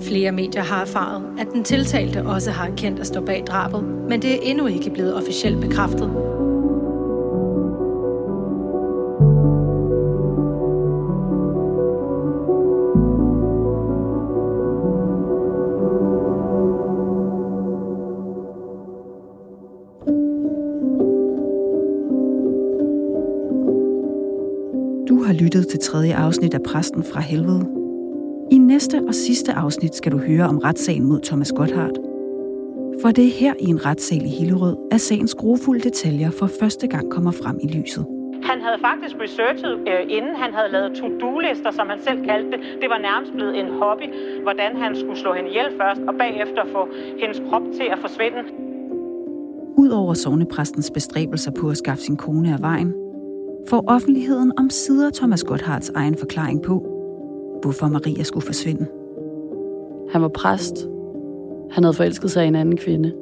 Flere 0.03 0.33
medier 0.33 0.63
har 0.63 0.81
erfaret, 0.81 1.23
at 1.39 1.47
den 1.53 1.65
tiltalte 1.65 2.27
også 2.27 2.51
har 2.51 2.71
kendt 2.77 3.01
at 3.01 3.07
stå 3.07 3.21
bag 3.21 3.45
drabet, 3.47 3.85
men 3.85 4.23
det 4.23 4.35
er 4.35 4.39
endnu 4.43 4.67
ikke 4.67 4.91
blevet 4.91 5.15
officielt 5.15 5.61
bekræftet. 5.61 6.11
Du 25.09 25.23
har 25.23 25.33
lyttet 25.33 25.69
til 25.69 25.81
tredje 25.81 26.15
afsnit 26.15 26.55
af 26.55 26.63
Præsten 26.63 27.05
fra 27.05 27.21
Helvede. 27.21 27.80
I 28.51 28.59
næste 28.59 29.03
og 29.09 29.15
sidste 29.15 29.53
afsnit 29.53 29.95
skal 29.95 30.13
du 30.13 30.19
høre 30.19 30.47
om 30.49 30.59
retssagen 30.59 31.05
mod 31.05 31.21
Thomas 31.21 31.53
Gotthard. 31.53 31.97
For 33.03 33.11
det 33.11 33.27
er 33.27 33.35
her 33.41 33.55
i 33.61 33.65
en 33.65 33.87
retssal 33.87 34.23
i 34.23 34.29
Hillerød, 34.29 34.77
at 34.91 35.01
sagens 35.01 35.35
grofulde 35.35 35.81
detaljer 35.81 36.31
for 36.31 36.49
første 36.61 36.87
gang 36.87 37.11
kommer 37.11 37.31
frem 37.31 37.59
i 37.63 37.67
lyset. 37.67 38.07
Han 38.43 38.61
havde 38.61 38.79
faktisk 38.81 39.17
researchet, 39.25 39.75
øh, 39.91 40.03
inden 40.17 40.35
han 40.37 40.55
havde 40.55 40.73
lavet 40.73 40.91
to-do-lister, 41.01 41.71
som 41.71 41.89
han 41.89 41.99
selv 42.07 42.25
kaldte 42.25 42.51
det. 42.51 42.61
Det 42.83 42.89
var 42.93 42.99
nærmest 42.99 43.33
blevet 43.33 43.61
en 43.61 43.69
hobby, 43.81 44.07
hvordan 44.43 44.77
han 44.77 44.97
skulle 44.97 45.19
slå 45.19 45.33
hende 45.35 45.49
ihjel 45.51 45.71
først, 45.81 46.01
og 46.09 46.15
bagefter 46.23 46.63
få 46.73 46.83
hendes 47.21 47.43
krop 47.49 47.63
til 47.79 47.87
at 47.95 47.99
forsvinde. 47.99 48.43
Udover 49.77 50.15
sovnepræstens 50.15 50.91
bestræbelser 50.91 51.53
på 51.61 51.69
at 51.69 51.77
skaffe 51.77 52.03
sin 52.03 52.17
kone 52.17 52.53
af 52.53 52.61
vejen, 52.61 52.95
får 53.69 53.85
offentligheden 53.87 54.53
om 54.59 54.71
sider 54.71 55.11
Thomas 55.11 55.45
Gotthards 55.45 55.91
egen 55.91 56.17
forklaring 56.17 56.63
på, 56.63 57.00
hvorfor 57.63 57.89
Maria 57.89 58.23
skulle 58.23 58.47
forsvinde. 58.47 58.87
Han 60.13 60.23
var 60.23 60.29
præst. 60.29 60.89
Han 61.71 61.85
havde 61.85 61.95
forelsket 61.95 62.31
sig 62.31 62.45
i 62.45 62.49
en 62.49 62.55
anden 62.55 62.77
kvinde. 62.77 63.13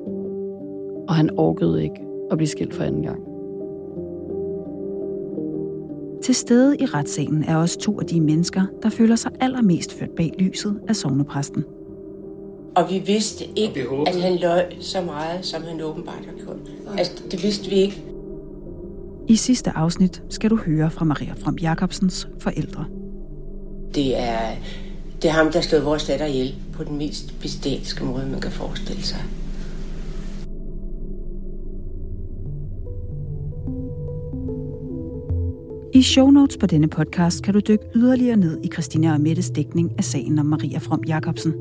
Og 1.08 1.14
han 1.14 1.30
orkede 1.36 1.82
ikke 1.82 2.00
at 2.30 2.38
blive 2.38 2.48
skilt 2.48 2.74
for 2.74 2.84
anden 2.84 3.02
gang. 3.02 3.20
Til 6.22 6.34
stede 6.34 6.76
i 6.76 6.84
retssalen 6.84 7.44
er 7.44 7.56
også 7.56 7.78
to 7.78 8.00
af 8.00 8.06
de 8.06 8.20
mennesker, 8.20 8.62
der 8.82 8.88
føler 8.88 9.16
sig 9.16 9.30
allermest 9.40 9.94
ført 9.98 10.10
bag 10.10 10.34
lyset 10.38 10.80
af 10.88 10.96
sovnepræsten. 10.96 11.64
Og 12.76 12.90
vi 12.90 13.02
vidste 13.06 13.44
ikke, 13.56 13.86
at 14.06 14.20
han 14.20 14.36
løg 14.36 14.64
så 14.80 15.00
meget, 15.00 15.44
som 15.44 15.62
han 15.62 15.80
åbenbart 15.80 16.26
har 16.26 16.44
gjort. 16.44 16.56
Altså, 16.98 17.22
det 17.30 17.42
vidste 17.42 17.70
vi 17.70 17.76
ikke. 17.76 18.02
I 19.28 19.36
sidste 19.36 19.70
afsnit 19.70 20.22
skal 20.28 20.50
du 20.50 20.56
høre 20.56 20.90
fra 20.90 21.04
Maria 21.04 21.32
From 21.32 21.56
Jacobsens 21.56 22.28
forældre. 22.38 22.84
Det 23.98 24.20
er, 24.20 24.54
det 25.22 25.28
er 25.28 25.32
ham, 25.32 25.52
der 25.52 25.60
stod 25.60 25.80
vores 25.80 26.04
datter 26.04 26.26
ihjel 26.26 26.54
på 26.72 26.84
den 26.84 26.98
mest 26.98 27.40
bestialske 27.40 28.04
måde, 28.04 28.26
man 28.26 28.40
kan 28.40 28.50
forestille 28.50 29.02
sig. 29.02 29.18
I 35.94 36.02
show 36.02 36.30
notes 36.30 36.56
på 36.56 36.66
denne 36.66 36.88
podcast 36.88 37.42
kan 37.42 37.54
du 37.54 37.60
dykke 37.68 37.84
yderligere 37.94 38.36
ned 38.36 38.58
i 38.64 38.68
Christina 38.72 39.12
og 39.12 39.20
Mettes 39.20 39.50
dækning 39.50 39.92
af 39.98 40.04
sagen 40.04 40.38
om 40.38 40.46
Maria 40.46 40.78
From 40.78 41.04
Jacobsen. 41.08 41.54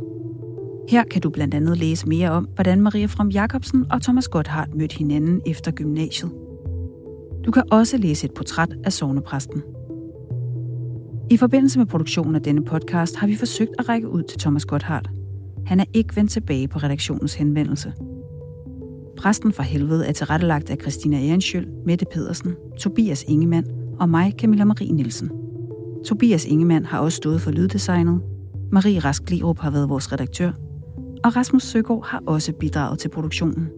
Her 0.90 1.04
kan 1.04 1.22
du 1.22 1.30
blandt 1.30 1.54
andet 1.54 1.78
læse 1.78 2.08
mere 2.08 2.32
om, 2.32 2.48
hvordan 2.56 2.82
Maria 2.82 3.06
From 3.06 3.30
Jacobsen 3.30 3.86
og 3.92 4.02
Thomas 4.02 4.28
Gotthardt 4.28 4.76
mødte 4.76 4.98
hinanden 4.98 5.42
efter 5.46 5.72
gymnasiet. 5.72 6.32
Du 7.46 7.52
kan 7.52 7.64
også 7.72 7.98
læse 7.98 8.26
et 8.26 8.34
portræt 8.34 8.70
af 8.84 8.94
sovnepræsten. 8.94 9.62
I 11.32 11.38
forbindelse 11.38 11.80
med 11.80 11.86
produktionen 11.86 12.36
af 12.36 12.42
denne 12.42 12.66
podcast 12.66 13.16
har 13.16 13.28
vi 13.28 13.36
forsøgt 13.36 13.72
at 13.80 13.90
række 13.90 14.10
ud 14.10 14.24
til 14.24 14.40
Thomas 14.40 14.66
Gotthardt. 14.66 15.10
Han 15.66 15.80
er 15.80 15.86
ikke 15.94 16.16
vendt 16.16 16.32
tilbage 16.32 16.68
på 16.68 16.80
redaktionens 16.80 17.34
henvendelse. 17.34 17.94
Præsten 19.18 19.54
fra 19.54 19.64
helvede 19.64 20.06
er 20.06 20.12
tilrettelagt 20.12 20.70
af 20.70 20.78
Christina 20.82 21.18
Ehrenschøl, 21.18 21.68
Mette 21.86 22.06
Pedersen, 22.14 22.56
Tobias 22.80 23.26
Ingemann 23.28 23.68
og 24.00 24.10
mig, 24.10 24.34
Camilla 24.38 24.66
Marie 24.66 24.92
Nielsen. 24.92 25.32
Tobias 26.06 26.46
Ingemann 26.46 26.86
har 26.86 27.00
også 27.00 27.16
stået 27.16 27.42
for 27.42 27.52
lyddesignet. 27.52 28.22
Marie 28.72 29.00
Rask 29.00 29.30
Lerup 29.30 29.60
har 29.60 29.72
været 29.72 29.90
vores 29.90 30.12
redaktør. 30.12 30.52
Og 31.24 31.36
Rasmus 31.36 31.64
Søgaard 31.64 32.06
har 32.06 32.24
også 32.26 32.54
bidraget 32.54 33.00
til 33.00 33.10
produktionen. 33.10 33.70